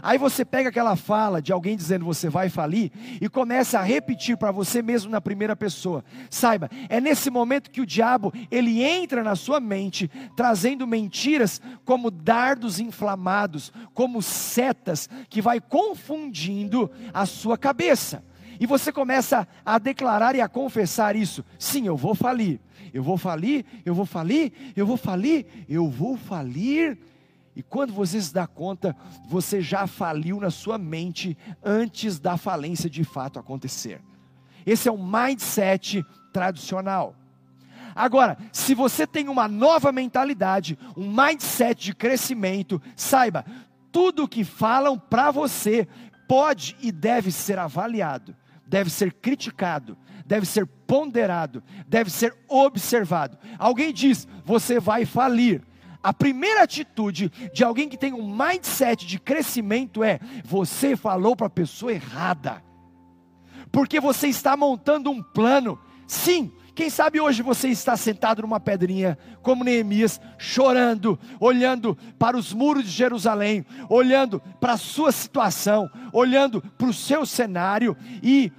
Aí 0.07 0.19
você 0.19 0.45
pega 0.45 0.69
aquela 0.69 0.95
fala 0.95 1.43
de 1.43 1.53
alguém 1.53 1.77
dizendo 1.77 2.05
você 2.05 2.29
vai 2.29 2.49
falir 2.49 2.93
e 3.21 3.29
começa 3.29 3.81
a 3.81 3.83
repetir 3.83 4.37
para 4.37 4.53
você 4.53 4.81
mesmo 4.81 5.11
na 5.11 5.21
primeira 5.21 5.57
pessoa. 5.57 6.05
Saiba, 6.31 6.71
é 6.89 7.01
nesse 7.01 7.29
momento 7.29 7.73
que 7.73 7.81
o 7.81 7.87
diabo 7.87 8.33
ele 8.49 8.85
entra 8.85 9.25
na 9.25 9.35
sua 9.35 9.59
mente, 9.59 10.09
trazendo 10.37 10.87
mentiras 10.87 11.61
como 11.85 12.09
dardos 12.09 12.79
inflamados, 12.79 13.73
como 13.93 14.23
setas 14.23 15.09
que 15.29 15.43
vai 15.43 15.61
confundindo 15.61 16.89
a 17.13 17.27
sua 17.27 17.59
cabeça. 17.59 18.23
E 18.61 18.65
você 18.65 18.93
começa 18.93 19.45
a 19.65 19.77
declarar 19.77 20.37
e 20.37 20.41
a 20.41 20.49
confessar 20.49 21.17
isso. 21.17 21.45
Sim, 21.59 21.89
eu 21.89 21.97
vou 21.97 22.15
falir. 22.15 22.61
Eu 22.95 23.03
vou 23.03 23.19
falir, 23.19 23.65
eu 23.85 23.93
vou 23.93 24.07
falir, 24.07 24.53
eu 24.77 24.87
vou 24.87 24.97
falir, 24.97 25.47
eu 25.69 25.91
vou 25.91 26.17
falir. 26.17 26.97
E 27.57 27.63
quando 27.63 27.93
você 27.93 28.21
se 28.21 28.35
dá 28.35 28.47
conta, 28.47 28.95
você 29.27 29.63
já 29.63 29.87
faliu 29.87 30.39
na 30.39 30.51
sua 30.51 30.77
mente 30.77 31.37
antes 31.65 32.21
da 32.21 32.37
falência 32.37 32.89
de 32.91 33.03
fato 33.03 33.39
acontecer. 33.39 34.03
Esse 34.67 34.89
é 34.89 34.93
o 34.93 34.99
mindset 34.99 36.05
tradicional. 36.35 37.17
Agora, 37.95 38.37
se 38.53 38.75
você 38.75 39.07
tem 39.07 39.31
uma 39.31 39.49
nova 39.49 39.91
mentalidade, 39.91 40.79
um 40.95 41.11
mindset 41.11 41.83
de 41.83 41.95
crescimento, 41.95 42.81
saiba, 42.95 43.43
tudo 43.91 44.29
que 44.29 44.45
falam 44.45 44.99
para 44.99 45.31
você 45.31 45.89
pode 46.29 46.77
e 46.83 46.93
deve 46.93 47.33
ser 47.33 47.59
avaliado, 47.59 48.37
deve 48.67 48.91
ser 48.91 49.15
criticado, 49.15 49.97
deve 50.27 50.45
ser 50.45 50.67
ponderado, 50.67 51.63
deve 51.89 52.11
ser 52.11 52.37
observado. 52.49 53.39
Alguém 53.59 53.95
diz: 53.95 54.29
você 54.45 54.79
vai 54.79 55.07
falir. 55.07 55.63
A 56.07 56.13
primeira 56.13 56.63
atitude 56.63 57.33
de 57.53 57.65
alguém 57.65 57.89
que 57.89 57.97
tem 57.97 58.13
um 58.13 58.33
mindset 58.33 59.05
de 59.05 59.19
crescimento 59.19 60.05
é: 60.05 60.21
você 60.45 60.95
falou 60.95 61.35
para 61.35 61.49
a 61.49 61.51
pessoa 61.51 61.93
errada, 61.93 62.63
porque 63.73 63.99
você 63.99 64.29
está 64.29 64.57
montando 64.57 65.11
um 65.11 65.21
plano. 65.21 65.77
Sim, 66.07 66.53
quem 66.77 66.89
sabe 66.91 67.21
hoje 67.21 67.43
você 67.43 67.71
está 67.71 67.97
sentado 67.97 68.43
numa 68.43 68.61
pedrinha, 68.61 69.19
como 69.43 69.65
Neemias, 69.65 70.21
chorando, 70.39 71.19
olhando 71.41 71.99
para 72.17 72.37
os 72.37 72.53
muros 72.53 72.85
de 72.85 72.91
Jerusalém, 72.91 73.67
olhando 73.89 74.41
para 74.61 74.75
a 74.75 74.79
sua 74.79 75.11
situação, 75.11 75.91
olhando 76.13 76.63
para 76.79 76.87
o 76.87 76.95
seu 76.95 77.27
cenário 77.27 77.97
e 78.23 78.53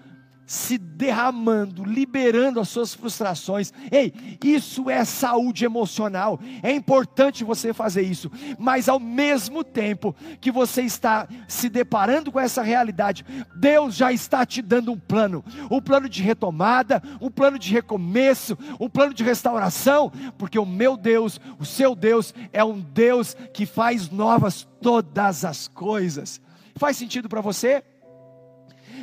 se 0.48 0.78
derramando, 0.78 1.84
liberando 1.84 2.62
as 2.62 2.70
suas 2.70 2.94
frustrações. 2.94 3.74
Ei, 3.92 4.14
isso 4.42 4.90
é 4.90 5.04
saúde 5.04 5.66
emocional. 5.66 6.40
É 6.64 6.72
importante 6.72 7.44
você 7.44 7.74
fazer 7.74 8.04
isso, 8.04 8.32
mas 8.58 8.88
ao 8.88 8.98
mesmo 8.98 9.62
tempo 9.62 10.16
que 10.40 10.50
você 10.50 10.84
está 10.84 11.28
se 11.50 11.68
deparando 11.68 12.32
com 12.32 12.40
essa 12.40 12.64
realidade, 12.64 13.26
Deus 13.58 13.96
já 13.96 14.14
está 14.14 14.46
te 14.46 14.62
dando 14.62 14.94
um 14.94 14.98
plano, 14.98 15.44
um 15.70 15.82
plano 15.82 16.08
de 16.08 16.24
retomada, 16.24 17.04
um 17.20 17.30
plano 17.30 17.60
de 17.60 17.74
recomeço, 17.74 18.58
um 18.80 18.90
plano 18.90 19.14
de 19.14 19.26
restauração, 19.26 20.10
porque 20.38 20.58
o 20.58 20.66
meu 20.66 20.96
Deus, 20.96 21.42
o 21.60 21.66
seu 21.66 21.94
Deus 21.94 22.34
é 22.54 22.64
um 22.64 22.80
Deus 22.80 23.36
que 23.54 23.66
faz 23.66 24.10
novas 24.10 24.66
todas 24.82 25.44
as 25.44 25.68
coisas. 25.68 26.40
Faz 26.78 26.96
sentido 26.96 27.28
para 27.28 27.42
você? 27.42 27.84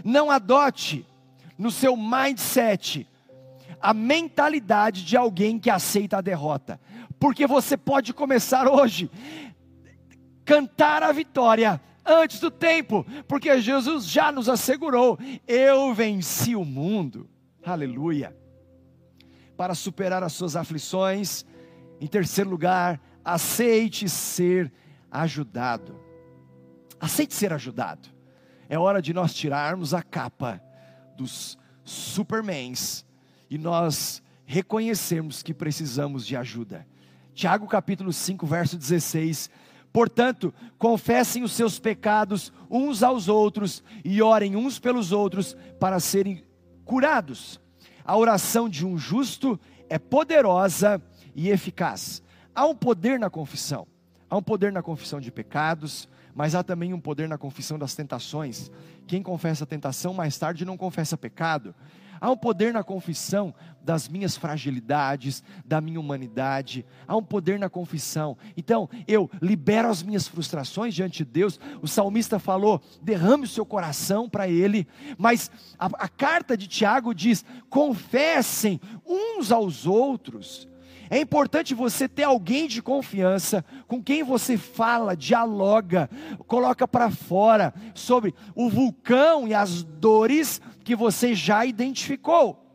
Não 0.02 0.30
adote 0.30 1.06
no 1.58 1.70
seu 1.70 1.96
mindset 1.96 3.08
a 3.80 3.92
mentalidade 3.92 5.04
de 5.04 5.16
alguém 5.16 5.58
que 5.58 5.68
aceita 5.68 6.18
a 6.18 6.22
derrota, 6.22 6.80
porque 7.18 7.46
você 7.46 7.76
pode 7.76 8.14
começar 8.14 8.66
hoje 8.66 9.10
cantar 10.44 11.02
a 11.02 11.12
vitória 11.12 11.80
antes 12.04 12.38
do 12.38 12.50
tempo, 12.50 13.04
porque 13.26 13.60
Jesus 13.60 14.06
já 14.06 14.30
nos 14.30 14.48
assegurou: 14.48 15.18
eu 15.46 15.94
venci 15.94 16.54
o 16.54 16.64
mundo. 16.64 17.28
Aleluia. 17.64 18.36
Para 19.56 19.74
superar 19.74 20.22
as 20.22 20.32
suas 20.32 20.56
aflições, 20.56 21.44
em 22.00 22.06
terceiro 22.06 22.50
lugar, 22.50 23.00
aceite 23.24 24.08
ser 24.08 24.72
ajudado. 25.10 26.00
Aceite 27.00 27.34
ser 27.34 27.52
ajudado. 27.52 28.08
É 28.68 28.78
hora 28.78 29.00
de 29.00 29.14
nós 29.14 29.32
tirarmos 29.32 29.94
a 29.94 30.02
capa 30.02 30.60
dos 31.16 31.58
supermans 31.84 33.04
e 33.50 33.58
nós 33.58 34.22
reconhecermos 34.46 35.42
que 35.42 35.54
precisamos 35.54 36.26
de 36.26 36.36
ajuda. 36.36 36.86
Tiago 37.34 37.66
capítulo 37.66 38.12
5, 38.12 38.46
verso 38.46 38.76
16. 38.76 39.50
Portanto, 39.92 40.52
confessem 40.78 41.42
os 41.42 41.52
seus 41.52 41.78
pecados 41.78 42.52
uns 42.70 43.02
aos 43.02 43.28
outros 43.28 43.82
e 44.04 44.20
orem 44.20 44.56
uns 44.56 44.78
pelos 44.78 45.12
outros 45.12 45.56
para 45.78 46.00
serem 46.00 46.44
curados. 46.84 47.60
A 48.04 48.16
oração 48.16 48.68
de 48.68 48.86
um 48.86 48.98
justo 48.98 49.58
é 49.88 49.98
poderosa 49.98 51.00
e 51.34 51.48
eficaz. 51.48 52.22
Há 52.54 52.66
um 52.66 52.74
poder 52.74 53.18
na 53.18 53.30
confissão. 53.30 53.86
Há 54.28 54.36
um 54.36 54.42
poder 54.42 54.72
na 54.72 54.82
confissão 54.82 55.20
de 55.20 55.30
pecados, 55.30 56.08
mas 56.34 56.54
há 56.54 56.62
também 56.62 56.92
um 56.92 57.00
poder 57.00 57.28
na 57.28 57.38
confissão 57.38 57.78
das 57.78 57.94
tentações. 57.94 58.70
Quem 59.06 59.22
confessa 59.22 59.64
a 59.64 59.66
tentação 59.66 60.12
mais 60.12 60.36
tarde 60.36 60.64
não 60.64 60.76
confessa 60.76 61.16
pecado. 61.16 61.74
Há 62.20 62.30
um 62.30 62.36
poder 62.36 62.72
na 62.72 62.82
confissão 62.82 63.54
das 63.82 64.08
minhas 64.08 64.36
fragilidades, 64.36 65.42
da 65.64 65.80
minha 65.80 66.00
humanidade. 66.00 66.86
Há 67.06 67.14
um 67.16 67.22
poder 67.22 67.58
na 67.58 67.68
confissão. 67.68 68.36
Então, 68.56 68.88
eu 69.06 69.30
libero 69.42 69.90
as 69.90 70.02
minhas 70.02 70.26
frustrações 70.26 70.94
diante 70.94 71.18
de 71.18 71.24
Deus. 71.26 71.60
O 71.82 71.86
salmista 71.86 72.38
falou: 72.38 72.80
derrame 73.02 73.44
o 73.44 73.48
seu 73.48 73.66
coração 73.66 74.28
para 74.28 74.48
Ele. 74.48 74.88
Mas 75.18 75.50
a, 75.78 75.86
a 75.86 76.08
carta 76.08 76.56
de 76.56 76.66
Tiago 76.66 77.14
diz: 77.14 77.44
confessem 77.68 78.80
uns 79.06 79.52
aos 79.52 79.86
outros 79.86 80.66
é 81.14 81.20
importante 81.20 81.74
você 81.74 82.08
ter 82.08 82.24
alguém 82.24 82.66
de 82.66 82.82
confiança 82.82 83.64
com 83.86 84.02
quem 84.02 84.24
você 84.24 84.58
fala, 84.58 85.16
dialoga, 85.16 86.10
coloca 86.48 86.88
para 86.88 87.08
fora 87.08 87.72
sobre 87.94 88.34
o 88.52 88.68
vulcão 88.68 89.46
e 89.46 89.54
as 89.54 89.84
dores 89.84 90.60
que 90.82 90.96
você 90.96 91.32
já 91.32 91.64
identificou. 91.64 92.68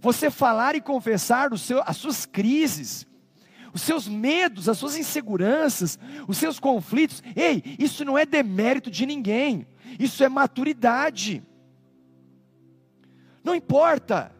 Você 0.00 0.28
falar 0.28 0.74
e 0.74 0.80
confessar 0.80 1.56
seu, 1.56 1.84
as 1.86 1.96
suas 1.96 2.26
crises, 2.26 3.06
os 3.72 3.82
seus 3.82 4.08
medos, 4.08 4.68
as 4.68 4.76
suas 4.76 4.96
inseguranças, 4.96 5.96
os 6.26 6.36
seus 6.36 6.58
conflitos. 6.58 7.22
Ei, 7.36 7.76
isso 7.78 8.04
não 8.04 8.18
é 8.18 8.26
demérito 8.26 8.90
de 8.90 9.06
ninguém, 9.06 9.68
isso 10.00 10.24
é 10.24 10.28
maturidade. 10.28 11.44
Não 13.44 13.54
importa, 13.54 14.34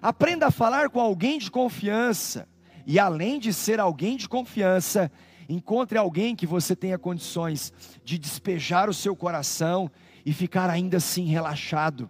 aprenda 0.00 0.46
a 0.46 0.50
falar 0.50 0.88
com 0.88 1.00
alguém 1.02 1.38
de 1.38 1.50
confiança 1.50 2.48
e 2.86 2.98
além 2.98 3.38
de 3.38 3.52
ser 3.52 3.80
alguém 3.80 4.16
de 4.16 4.28
confiança, 4.28 5.10
encontre 5.48 5.98
alguém 5.98 6.34
que 6.36 6.46
você 6.46 6.74
tenha 6.74 6.98
condições 6.98 7.72
de 8.04 8.18
despejar 8.18 8.88
o 8.88 8.94
seu 8.94 9.14
coração 9.14 9.90
e 10.24 10.32
ficar 10.32 10.70
ainda 10.70 10.96
assim 10.96 11.24
relaxado, 11.26 12.08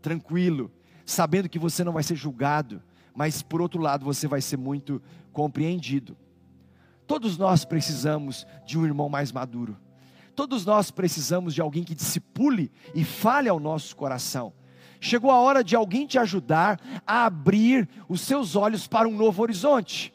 tranquilo, 0.00 0.70
sabendo 1.04 1.48
que 1.48 1.58
você 1.58 1.84
não 1.84 1.92
vai 1.92 2.02
ser 2.02 2.16
julgado, 2.16 2.82
mas 3.14 3.42
por 3.42 3.60
outro 3.60 3.80
lado 3.80 4.04
você 4.04 4.26
vai 4.26 4.40
ser 4.40 4.56
muito 4.56 5.02
compreendido. 5.32 6.16
Todos 7.06 7.36
nós 7.36 7.64
precisamos 7.64 8.46
de 8.64 8.78
um 8.78 8.84
irmão 8.84 9.08
mais 9.08 9.32
maduro. 9.32 9.76
Todos 10.34 10.64
nós 10.64 10.90
precisamos 10.90 11.54
de 11.54 11.60
alguém 11.60 11.84
que 11.84 11.94
discipule 11.94 12.72
e 12.94 13.04
fale 13.04 13.48
ao 13.48 13.60
nosso 13.60 13.94
coração. 13.94 14.52
Chegou 15.04 15.32
a 15.32 15.40
hora 15.40 15.64
de 15.64 15.74
alguém 15.74 16.06
te 16.06 16.16
ajudar 16.16 16.80
a 17.04 17.24
abrir 17.24 17.88
os 18.08 18.20
seus 18.20 18.54
olhos 18.54 18.86
para 18.86 19.08
um 19.08 19.16
novo 19.16 19.42
horizonte. 19.42 20.14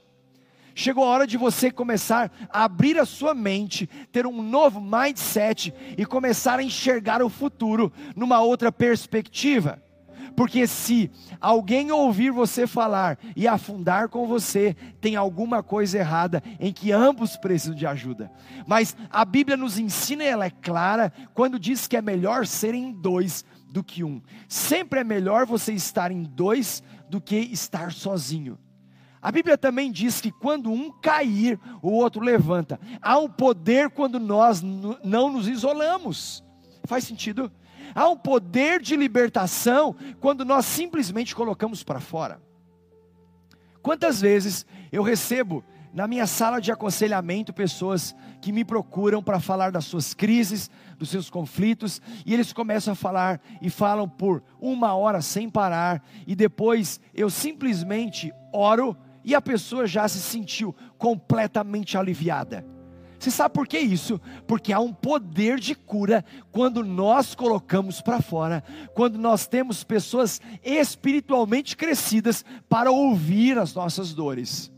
Chegou 0.73 1.03
a 1.03 1.07
hora 1.07 1.27
de 1.27 1.35
você 1.35 1.69
começar 1.69 2.31
a 2.49 2.63
abrir 2.63 2.97
a 2.97 3.05
sua 3.05 3.33
mente, 3.33 3.85
ter 4.13 4.25
um 4.25 4.41
novo 4.41 4.79
mindset 4.79 5.73
e 5.97 6.05
começar 6.05 6.59
a 6.59 6.63
enxergar 6.63 7.21
o 7.21 7.27
futuro 7.27 7.91
numa 8.15 8.39
outra 8.39 8.71
perspectiva. 8.71 9.83
Porque 10.37 10.67
se 10.67 11.09
alguém 11.41 11.91
ouvir 11.91 12.29
você 12.29 12.67
falar 12.67 13.17
e 13.35 13.47
afundar 13.47 14.07
com 14.07 14.27
você, 14.27 14.75
tem 15.01 15.15
alguma 15.15 15.63
coisa 15.63 15.97
errada 15.97 16.43
em 16.59 16.71
que 16.71 16.91
ambos 16.91 17.35
precisam 17.35 17.73
de 17.73 17.87
ajuda. 17.87 18.31
Mas 18.67 18.95
a 19.09 19.25
Bíblia 19.25 19.57
nos 19.57 19.79
ensina, 19.79 20.23
ela 20.23 20.45
é 20.45 20.51
clara, 20.51 21.11
quando 21.33 21.57
diz 21.57 21.87
que 21.87 21.97
é 21.97 22.03
melhor 22.03 22.45
serem 22.45 22.91
dois 22.91 23.43
do 23.71 23.83
que 23.83 24.03
um. 24.03 24.21
Sempre 24.47 24.99
é 24.99 25.03
melhor 25.03 25.47
você 25.47 25.73
estar 25.73 26.11
em 26.11 26.21
dois 26.21 26.83
do 27.09 27.19
que 27.19 27.37
estar 27.37 27.91
sozinho. 27.91 28.59
A 29.19 29.31
Bíblia 29.31 29.57
também 29.57 29.91
diz 29.91 30.21
que 30.21 30.31
quando 30.31 30.71
um 30.71 30.91
cair, 31.01 31.59
o 31.81 31.89
outro 31.89 32.21
levanta. 32.21 32.79
Há 33.01 33.17
um 33.17 33.27
poder 33.27 33.89
quando 33.89 34.19
nós 34.19 34.61
não 34.61 35.31
nos 35.31 35.47
isolamos. 35.47 36.43
Faz 36.85 37.05
sentido? 37.05 37.51
Há 37.93 38.07
um 38.07 38.17
poder 38.17 38.81
de 38.81 38.95
libertação 38.95 39.95
quando 40.19 40.45
nós 40.45 40.65
simplesmente 40.65 41.35
colocamos 41.35 41.83
para 41.83 41.99
fora. 41.99 42.41
Quantas 43.81 44.21
vezes 44.21 44.65
eu 44.91 45.01
recebo 45.03 45.63
na 45.93 46.07
minha 46.07 46.27
sala 46.27 46.61
de 46.61 46.71
aconselhamento 46.71 47.53
pessoas 47.53 48.15
que 48.41 48.51
me 48.51 48.63
procuram 48.63 49.23
para 49.23 49.39
falar 49.39 49.71
das 49.71 49.85
suas 49.85 50.13
crises, 50.13 50.69
dos 50.97 51.09
seus 51.09 51.29
conflitos, 51.29 52.01
e 52.25 52.33
eles 52.33 52.53
começam 52.53 52.91
a 52.93 52.95
falar 52.95 53.41
e 53.61 53.69
falam 53.69 54.07
por 54.07 54.43
uma 54.59 54.93
hora 54.93 55.21
sem 55.21 55.49
parar, 55.49 56.03
e 56.27 56.35
depois 56.35 56.99
eu 57.15 57.29
simplesmente 57.29 58.31
oro 58.53 58.95
e 59.23 59.33
a 59.33 59.41
pessoa 59.41 59.87
já 59.87 60.07
se 60.07 60.19
sentiu 60.19 60.75
completamente 60.97 61.97
aliviada. 61.97 62.76
Você 63.19 63.31
sabe 63.31 63.53
por 63.53 63.67
que 63.67 63.79
isso? 63.79 64.21
Porque 64.45 64.71
há 64.71 64.79
um 64.79 64.93
poder 64.93 65.59
de 65.59 65.73
cura 65.73 66.23
quando 66.51 66.83
nós 66.83 67.33
colocamos 67.33 67.99
para 68.01 68.21
fora, 68.21 68.63
quando 68.93 69.17
nós 69.17 69.47
temos 69.47 69.83
pessoas 69.83 70.39
espiritualmente 70.63 71.75
crescidas 71.75 72.45
para 72.69 72.91
ouvir 72.91 73.57
as 73.57 73.73
nossas 73.73 74.13
dores. 74.13 74.71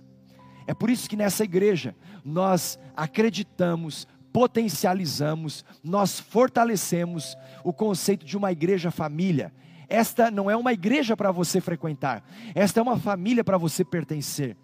É 0.65 0.73
por 0.73 0.89
isso 0.89 1.10
que 1.10 1.17
nessa 1.17 1.43
igreja 1.43 1.95
nós 2.23 2.80
acreditamos, 2.95 4.08
potencializamos, 4.32 5.65
nós 5.84 6.19
fortalecemos 6.19 7.36
o 7.63 7.73
conceito 7.73 8.25
de 8.25 8.38
uma 8.38 8.52
igreja 8.52 8.91
família. 8.91 9.52
Esta 9.89 10.30
não 10.30 10.49
é 10.49 10.56
uma 10.56 10.71
igreja 10.71 11.17
para 11.17 11.32
você 11.32 11.60
frequentar, 11.60 12.23
esta 12.54 12.80
é 12.80 12.84
uma 12.84 12.97
família 12.97 13.43
para 13.43 13.58
você 13.58 13.84
pertencer. 13.84 14.56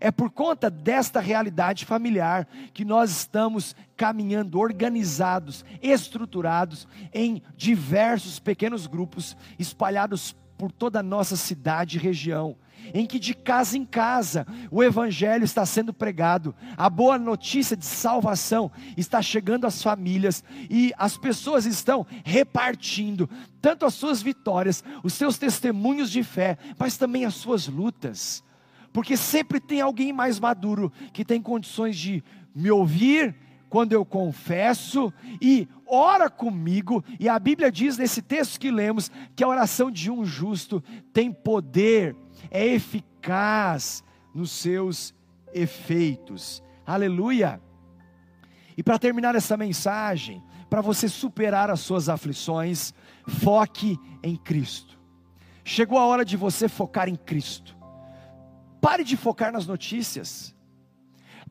É 0.00 0.10
por 0.10 0.30
conta 0.30 0.70
desta 0.70 1.20
realidade 1.20 1.84
familiar 1.84 2.46
que 2.72 2.84
nós 2.84 3.10
estamos 3.10 3.74
caminhando 3.96 4.58
organizados, 4.58 5.64
estruturados 5.82 6.86
em 7.12 7.42
diversos 7.56 8.38
pequenos 8.38 8.86
grupos 8.86 9.36
espalhados 9.58 10.34
por 10.56 10.72
toda 10.72 11.00
a 11.00 11.02
nossa 11.02 11.36
cidade 11.36 11.96
e 11.96 12.00
região, 12.00 12.56
em 12.94 13.06
que 13.06 13.18
de 13.18 13.34
casa 13.34 13.76
em 13.76 13.84
casa 13.84 14.46
o 14.70 14.82
Evangelho 14.82 15.44
está 15.44 15.66
sendo 15.66 15.92
pregado, 15.92 16.54
a 16.76 16.88
boa 16.88 17.18
notícia 17.18 17.76
de 17.76 17.84
salvação 17.84 18.70
está 18.96 19.20
chegando 19.20 19.66
às 19.66 19.82
famílias 19.82 20.42
e 20.70 20.92
as 20.96 21.16
pessoas 21.16 21.66
estão 21.66 22.06
repartindo 22.24 23.28
tanto 23.60 23.84
as 23.84 23.94
suas 23.94 24.22
vitórias, 24.22 24.84
os 25.02 25.12
seus 25.12 25.36
testemunhos 25.38 26.10
de 26.10 26.22
fé, 26.22 26.56
mas 26.78 26.96
também 26.96 27.24
as 27.24 27.34
suas 27.34 27.66
lutas 27.66 28.44
porque 28.96 29.14
sempre 29.14 29.60
tem 29.60 29.82
alguém 29.82 30.10
mais 30.10 30.40
maduro 30.40 30.90
que 31.12 31.22
tem 31.22 31.42
condições 31.42 31.98
de 31.98 32.24
me 32.54 32.70
ouvir 32.70 33.36
quando 33.68 33.92
eu 33.92 34.06
confesso 34.06 35.12
e 35.38 35.68
ora 35.86 36.30
comigo. 36.30 37.04
E 37.20 37.28
a 37.28 37.38
Bíblia 37.38 37.70
diz 37.70 37.98
nesse 37.98 38.22
texto 38.22 38.58
que 38.58 38.70
lemos 38.70 39.10
que 39.36 39.44
a 39.44 39.48
oração 39.48 39.90
de 39.90 40.10
um 40.10 40.24
justo 40.24 40.82
tem 41.12 41.30
poder, 41.30 42.16
é 42.50 42.64
eficaz 42.68 44.02
nos 44.34 44.50
seus 44.50 45.14
efeitos. 45.52 46.62
Aleluia! 46.86 47.60
E 48.78 48.82
para 48.82 48.98
terminar 48.98 49.34
essa 49.34 49.58
mensagem, 49.58 50.42
para 50.70 50.80
você 50.80 51.06
superar 51.06 51.70
as 51.70 51.80
suas 51.80 52.08
aflições, 52.08 52.94
foque 53.28 54.00
em 54.22 54.36
Cristo. 54.36 54.98
Chegou 55.62 55.98
a 55.98 56.06
hora 56.06 56.24
de 56.24 56.34
você 56.34 56.66
focar 56.66 57.10
em 57.10 57.16
Cristo. 57.16 57.75
Pare 58.80 59.04
de 59.04 59.16
focar 59.16 59.52
nas 59.52 59.66
notícias. 59.66 60.54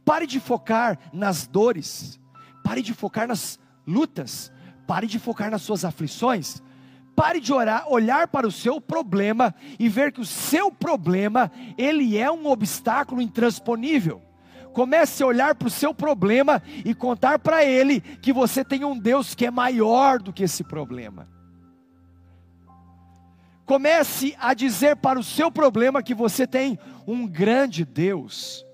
Pare 0.04 0.28
de 0.28 0.40
focar 0.40 1.00
nas 1.12 1.48
dores. 1.48 2.20
Pare 2.64 2.82
de 2.82 2.94
focar 2.94 3.28
nas 3.28 3.60
lutas. 3.86 4.52
Pare 4.88 5.08
de 5.08 5.20
focar 5.20 5.50
nas 5.50 5.62
suas 5.62 5.84
aflições. 5.84 6.62
Pare 7.16 7.40
de 7.40 7.54
orar, 7.54 7.86
olhar 7.88 8.28
para 8.28 8.46
o 8.46 8.52
seu 8.52 8.82
problema 8.82 9.56
e 9.80 9.88
ver 9.88 10.12
que 10.12 10.20
o 10.20 10.26
seu 10.26 10.70
problema, 10.70 11.50
ele 11.78 12.18
é 12.18 12.30
um 12.30 12.48
obstáculo 12.48 13.22
intransponível. 13.22 14.22
Comece 14.74 15.24
a 15.24 15.28
olhar 15.28 15.56
para 15.56 15.70
o 15.70 15.72
seu 15.72 15.94
problema 15.94 16.62
e 16.84 16.94
contar 16.94 17.40
para 17.40 17.64
ele 17.64 18.02
que 18.02 18.34
você 18.34 18.66
tem 18.66 18.84
um 18.84 19.00
Deus 19.00 19.34
que 19.34 19.46
é 19.46 19.52
maior 19.52 20.20
do 20.20 20.34
que 20.34 20.44
esse 20.44 20.66
problema. 20.66 21.35
Comece 23.66 24.36
a 24.40 24.54
dizer 24.54 24.96
para 24.98 25.20
o 25.20 25.24
seu 25.24 25.52
problema 25.52 26.04
que 26.04 26.14
você 26.14 26.46
tem 26.46 26.78
um 27.08 27.28
grande 27.28 27.84
Deus. 27.84 28.66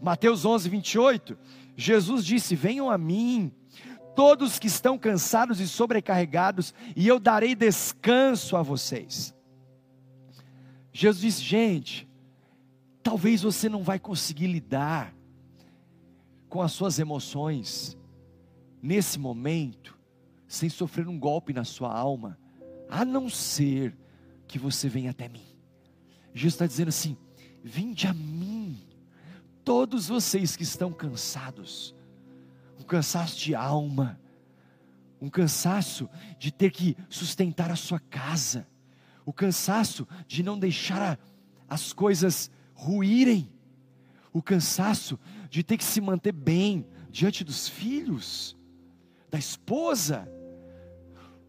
Mateus 0.00 0.44
11, 0.44 0.68
28, 0.68 1.38
Jesus 1.76 2.24
disse: 2.24 2.54
Venham 2.54 2.88
a 2.88 2.96
mim, 2.96 3.50
todos 4.14 4.58
que 4.58 4.68
estão 4.68 4.96
cansados 4.96 5.58
e 5.58 5.66
sobrecarregados, 5.66 6.72
e 6.94 7.08
eu 7.08 7.18
darei 7.18 7.54
descanso 7.56 8.56
a 8.56 8.62
vocês. 8.62 9.34
Jesus 10.92 11.22
disse: 11.22 11.42
Gente, 11.42 12.08
talvez 13.02 13.42
você 13.42 13.68
não 13.68 13.82
vai 13.82 13.98
conseguir 13.98 14.46
lidar 14.46 15.12
com 16.48 16.62
as 16.62 16.70
suas 16.70 17.00
emoções 17.00 17.98
nesse 18.80 19.18
momento, 19.18 19.98
sem 20.46 20.68
sofrer 20.68 21.08
um 21.08 21.18
golpe 21.18 21.52
na 21.52 21.64
sua 21.64 21.92
alma, 21.92 22.38
a 22.88 23.04
não 23.04 23.28
ser 23.28 23.96
que 24.46 24.58
você 24.58 24.88
venha 24.88 25.10
até 25.10 25.28
mim. 25.28 25.44
Jesus 26.34 26.54
está 26.54 26.66
dizendo 26.66 26.88
assim: 26.88 27.16
vinde 27.62 28.06
a 28.06 28.14
mim, 28.14 28.86
todos 29.64 30.08
vocês 30.08 30.56
que 30.56 30.62
estão 30.62 30.92
cansados, 30.92 31.94
um 32.78 32.82
cansaço 32.82 33.38
de 33.38 33.54
alma, 33.54 34.20
um 35.20 35.28
cansaço 35.28 36.08
de 36.38 36.52
ter 36.52 36.70
que 36.70 36.96
sustentar 37.08 37.70
a 37.70 37.76
sua 37.76 37.98
casa, 37.98 38.66
o 39.24 39.32
cansaço 39.32 40.06
de 40.26 40.42
não 40.42 40.58
deixar 40.58 41.18
as 41.68 41.92
coisas 41.92 42.50
ruírem, 42.74 43.50
o 44.32 44.42
cansaço 44.42 45.18
de 45.48 45.62
ter 45.62 45.78
que 45.78 45.84
se 45.84 46.00
manter 46.00 46.32
bem 46.32 46.86
diante 47.10 47.42
dos 47.42 47.68
filhos, 47.68 48.56
da 49.30 49.38
esposa, 49.38 50.28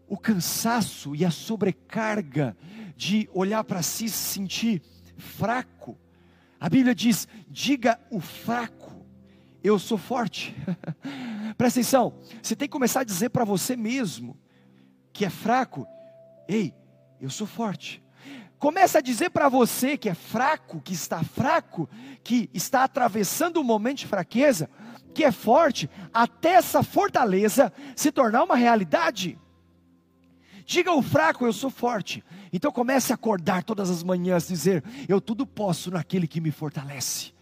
o 0.08 0.16
cansaço 0.16 1.14
e 1.14 1.24
a 1.24 1.30
sobrecarga 1.30 2.56
de 2.98 3.30
olhar 3.32 3.62
para 3.62 3.80
si 3.80 4.06
e 4.06 4.10
se 4.10 4.34
sentir 4.34 4.82
fraco. 5.16 5.96
A 6.58 6.68
Bíblia 6.68 6.92
diz: 6.92 7.28
diga 7.48 7.98
o 8.10 8.18
fraco, 8.18 9.06
eu 9.62 9.78
sou 9.78 9.96
forte. 9.96 10.52
Presta 11.56 11.78
atenção, 11.78 12.18
você 12.42 12.56
tem 12.56 12.66
que 12.66 12.72
começar 12.72 13.00
a 13.00 13.04
dizer 13.04 13.28
para 13.28 13.44
você 13.44 13.76
mesmo 13.76 14.36
que 15.12 15.24
é 15.24 15.30
fraco: 15.30 15.86
ei, 16.48 16.74
eu 17.20 17.30
sou 17.30 17.46
forte. 17.46 18.02
Começa 18.58 18.98
a 18.98 19.00
dizer 19.00 19.30
para 19.30 19.48
você 19.48 19.96
que 19.96 20.08
é 20.08 20.14
fraco, 20.14 20.80
que 20.80 20.92
está 20.92 21.22
fraco, 21.22 21.88
que 22.24 22.50
está 22.52 22.82
atravessando 22.82 23.60
um 23.60 23.64
momento 23.64 23.98
de 23.98 24.08
fraqueza, 24.08 24.68
que 25.14 25.22
é 25.22 25.30
forte, 25.30 25.88
até 26.12 26.54
essa 26.54 26.82
fortaleza 26.82 27.72
se 27.94 28.10
tornar 28.10 28.42
uma 28.42 28.56
realidade. 28.56 29.38
Diga 30.68 30.90
ao 30.90 31.00
fraco, 31.00 31.46
eu 31.46 31.52
sou 31.54 31.70
forte. 31.70 32.22
Então 32.52 32.70
comece 32.70 33.10
a 33.10 33.14
acordar 33.14 33.64
todas 33.64 33.88
as 33.88 34.02
manhãs, 34.02 34.48
dizer: 34.48 34.84
Eu 35.08 35.18
tudo 35.18 35.46
posso 35.46 35.90
naquele 35.90 36.26
que 36.28 36.42
me 36.42 36.50
fortalece. 36.50 37.32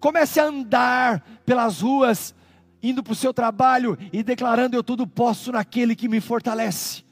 Comece 0.00 0.40
a 0.40 0.46
andar 0.46 1.20
pelas 1.44 1.82
ruas, 1.82 2.34
indo 2.82 3.02
para 3.02 3.12
o 3.12 3.14
seu 3.14 3.34
trabalho 3.34 3.98
e 4.10 4.22
declarando: 4.22 4.74
Eu 4.74 4.82
tudo 4.82 5.06
posso 5.06 5.52
naquele 5.52 5.94
que 5.94 6.08
me 6.08 6.22
fortalece. 6.22 7.04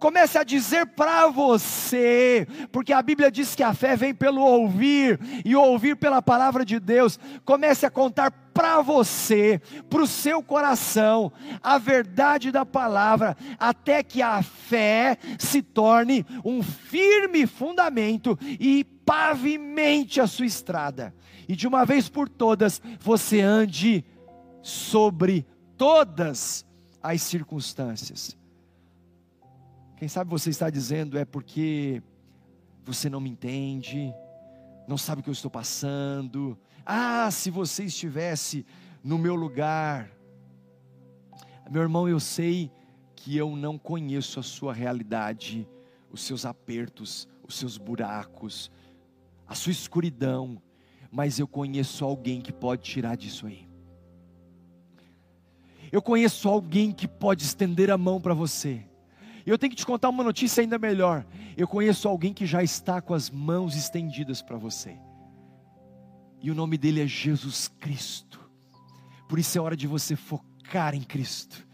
Comece 0.00 0.38
a 0.38 0.42
dizer 0.42 0.86
para 0.86 1.28
você, 1.28 2.48
porque 2.72 2.90
a 2.90 3.02
Bíblia 3.02 3.30
diz 3.30 3.54
que 3.54 3.62
a 3.62 3.74
fé 3.74 3.94
vem 3.94 4.14
pelo 4.14 4.40
ouvir 4.40 5.20
e 5.44 5.54
ouvir 5.54 5.94
pela 5.94 6.22
palavra 6.22 6.64
de 6.64 6.80
Deus. 6.80 7.20
Comece 7.44 7.84
a 7.84 7.90
contar 7.90 8.30
para 8.54 8.80
você, 8.80 9.60
para 9.90 10.00
o 10.00 10.06
seu 10.06 10.42
coração, 10.42 11.30
a 11.62 11.76
verdade 11.76 12.50
da 12.50 12.64
palavra, 12.64 13.36
até 13.58 14.02
que 14.02 14.22
a 14.22 14.42
fé 14.42 15.18
se 15.38 15.60
torne 15.60 16.24
um 16.42 16.62
firme 16.62 17.46
fundamento 17.46 18.38
e 18.42 18.84
pavimente 19.04 20.18
a 20.18 20.26
sua 20.26 20.46
estrada, 20.46 21.14
e 21.46 21.54
de 21.54 21.68
uma 21.68 21.84
vez 21.84 22.08
por 22.08 22.26
todas 22.26 22.80
você 23.00 23.40
ande 23.40 24.02
sobre 24.62 25.46
todas 25.76 26.64
as 27.02 27.20
circunstâncias. 27.20 28.39
Quem 30.00 30.08
sabe 30.08 30.30
você 30.30 30.48
está 30.48 30.70
dizendo 30.70 31.18
é 31.18 31.26
porque 31.26 32.02
você 32.86 33.10
não 33.10 33.20
me 33.20 33.28
entende, 33.28 34.10
não 34.88 34.96
sabe 34.96 35.20
o 35.20 35.22
que 35.22 35.28
eu 35.28 35.34
estou 35.34 35.50
passando. 35.50 36.58
Ah, 36.86 37.30
se 37.30 37.50
você 37.50 37.84
estivesse 37.84 38.64
no 39.04 39.18
meu 39.18 39.34
lugar. 39.34 40.10
Meu 41.70 41.82
irmão, 41.82 42.08
eu 42.08 42.18
sei 42.18 42.72
que 43.14 43.36
eu 43.36 43.54
não 43.54 43.76
conheço 43.76 44.40
a 44.40 44.42
sua 44.42 44.72
realidade, 44.72 45.68
os 46.10 46.22
seus 46.22 46.46
apertos, 46.46 47.28
os 47.46 47.56
seus 47.56 47.76
buracos, 47.76 48.72
a 49.46 49.54
sua 49.54 49.72
escuridão, 49.72 50.62
mas 51.12 51.38
eu 51.38 51.46
conheço 51.46 52.06
alguém 52.06 52.40
que 52.40 52.54
pode 52.54 52.84
tirar 52.84 53.18
disso 53.18 53.46
aí. 53.46 53.68
Eu 55.92 56.00
conheço 56.00 56.48
alguém 56.48 56.90
que 56.90 57.06
pode 57.06 57.44
estender 57.44 57.90
a 57.90 57.98
mão 57.98 58.18
para 58.18 58.32
você. 58.32 58.88
Eu 59.50 59.58
tenho 59.58 59.72
que 59.72 59.76
te 59.76 59.84
contar 59.84 60.08
uma 60.08 60.22
notícia 60.22 60.60
ainda 60.60 60.78
melhor. 60.78 61.26
Eu 61.56 61.66
conheço 61.66 62.06
alguém 62.06 62.32
que 62.32 62.46
já 62.46 62.62
está 62.62 63.02
com 63.02 63.14
as 63.14 63.28
mãos 63.28 63.74
estendidas 63.74 64.40
para 64.40 64.56
você. 64.56 64.96
E 66.40 66.52
o 66.52 66.54
nome 66.54 66.78
dele 66.78 67.02
é 67.02 67.06
Jesus 67.08 67.66
Cristo. 67.66 68.38
Por 69.28 69.40
isso 69.40 69.58
é 69.58 69.60
hora 69.60 69.76
de 69.76 69.88
você 69.88 70.14
focar 70.14 70.94
em 70.94 71.02
Cristo. 71.02 71.66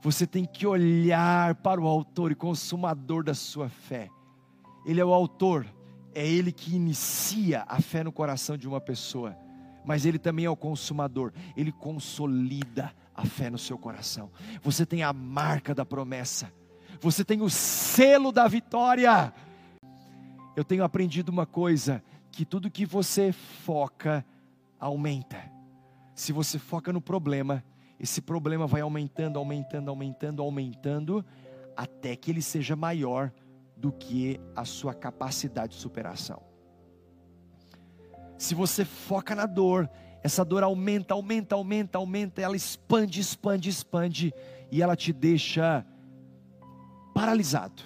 Você 0.00 0.28
tem 0.28 0.44
que 0.44 0.64
olhar 0.64 1.56
para 1.56 1.80
o 1.80 1.88
Autor 1.88 2.30
e 2.30 2.36
Consumador 2.36 3.24
da 3.24 3.34
sua 3.34 3.68
fé. 3.68 4.08
Ele 4.86 5.00
é 5.00 5.04
o 5.04 5.12
Autor, 5.12 5.66
é 6.14 6.24
Ele 6.24 6.52
que 6.52 6.76
inicia 6.76 7.64
a 7.66 7.80
fé 7.80 8.04
no 8.04 8.12
coração 8.12 8.56
de 8.56 8.68
uma 8.68 8.80
pessoa, 8.80 9.36
mas 9.84 10.06
Ele 10.06 10.20
também 10.20 10.44
é 10.44 10.50
o 10.50 10.54
Consumador, 10.54 11.32
Ele 11.56 11.72
consolida 11.72 12.94
a 13.12 13.26
fé 13.26 13.50
no 13.50 13.58
seu 13.58 13.76
coração. 13.76 14.30
Você 14.62 14.86
tem 14.86 15.02
a 15.02 15.12
marca 15.12 15.74
da 15.74 15.84
promessa 15.84 16.48
você 17.00 17.24
tem 17.24 17.42
o 17.42 17.50
selo 17.50 18.32
da 18.32 18.46
vitória. 18.48 19.32
Eu 20.54 20.64
tenho 20.64 20.84
aprendido 20.84 21.28
uma 21.30 21.46
coisa: 21.46 22.02
que 22.30 22.44
tudo 22.44 22.70
que 22.70 22.84
você 22.84 23.32
foca, 23.32 24.24
aumenta. 24.78 25.50
Se 26.14 26.32
você 26.32 26.58
foca 26.58 26.92
no 26.92 27.00
problema, 27.00 27.62
esse 27.98 28.20
problema 28.20 28.66
vai 28.66 28.80
aumentando, 28.80 29.38
aumentando, 29.38 29.90
aumentando, 29.90 30.42
aumentando, 30.42 31.24
até 31.76 32.14
que 32.14 32.30
ele 32.30 32.42
seja 32.42 32.76
maior 32.76 33.32
do 33.76 33.92
que 33.92 34.40
a 34.54 34.64
sua 34.64 34.94
capacidade 34.94 35.74
de 35.74 35.80
superação. 35.80 36.42
Se 38.38 38.54
você 38.54 38.84
foca 38.84 39.34
na 39.34 39.46
dor, 39.46 39.88
essa 40.22 40.44
dor 40.44 40.62
aumenta, 40.62 41.14
aumenta, 41.14 41.54
aumenta, 41.54 41.98
aumenta, 41.98 42.42
ela 42.42 42.56
expande, 42.56 43.20
expande, 43.20 43.68
expande, 43.68 44.34
e 44.70 44.82
ela 44.82 44.96
te 44.96 45.12
deixa 45.12 45.86
paralisado. 47.16 47.82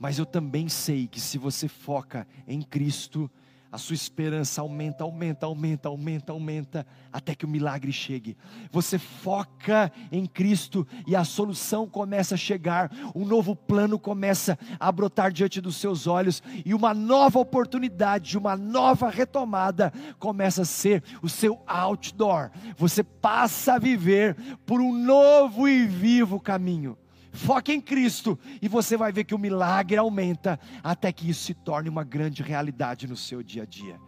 Mas 0.00 0.18
eu 0.18 0.24
também 0.24 0.70
sei 0.70 1.06
que 1.06 1.20
se 1.20 1.36
você 1.36 1.68
foca 1.68 2.26
em 2.46 2.62
Cristo, 2.62 3.30
a 3.70 3.76
sua 3.76 3.92
esperança 3.92 4.62
aumenta, 4.62 5.04
aumenta, 5.04 5.44
aumenta, 5.44 5.88
aumenta, 5.90 6.32
aumenta, 6.32 6.86
até 7.12 7.34
que 7.34 7.44
o 7.44 7.48
milagre 7.48 7.92
chegue. 7.92 8.38
Você 8.72 8.98
foca 8.98 9.92
em 10.10 10.24
Cristo 10.24 10.88
e 11.06 11.14
a 11.14 11.24
solução 11.24 11.86
começa 11.86 12.36
a 12.36 12.38
chegar, 12.38 12.90
um 13.14 13.26
novo 13.26 13.54
plano 13.54 13.98
começa 13.98 14.58
a 14.80 14.90
brotar 14.90 15.30
diante 15.30 15.60
dos 15.60 15.76
seus 15.76 16.06
olhos 16.06 16.42
e 16.64 16.72
uma 16.72 16.94
nova 16.94 17.38
oportunidade, 17.38 18.38
uma 18.38 18.56
nova 18.56 19.10
retomada 19.10 19.92
começa 20.18 20.62
a 20.62 20.64
ser 20.64 21.04
o 21.20 21.28
seu 21.28 21.60
outdoor. 21.66 22.50
Você 22.78 23.04
passa 23.04 23.74
a 23.74 23.78
viver 23.78 24.34
por 24.64 24.80
um 24.80 24.94
novo 24.94 25.68
e 25.68 25.86
vivo 25.86 26.40
caminho. 26.40 26.96
Foque 27.32 27.72
em 27.72 27.80
Cristo 27.80 28.38
e 28.60 28.68
você 28.68 28.96
vai 28.96 29.12
ver 29.12 29.24
que 29.24 29.34
o 29.34 29.38
milagre 29.38 29.96
aumenta 29.96 30.58
até 30.82 31.12
que 31.12 31.28
isso 31.28 31.44
se 31.44 31.54
torne 31.54 31.88
uma 31.88 32.04
grande 32.04 32.42
realidade 32.42 33.06
no 33.06 33.16
seu 33.16 33.42
dia 33.42 33.62
a 33.62 33.66
dia. 33.66 33.98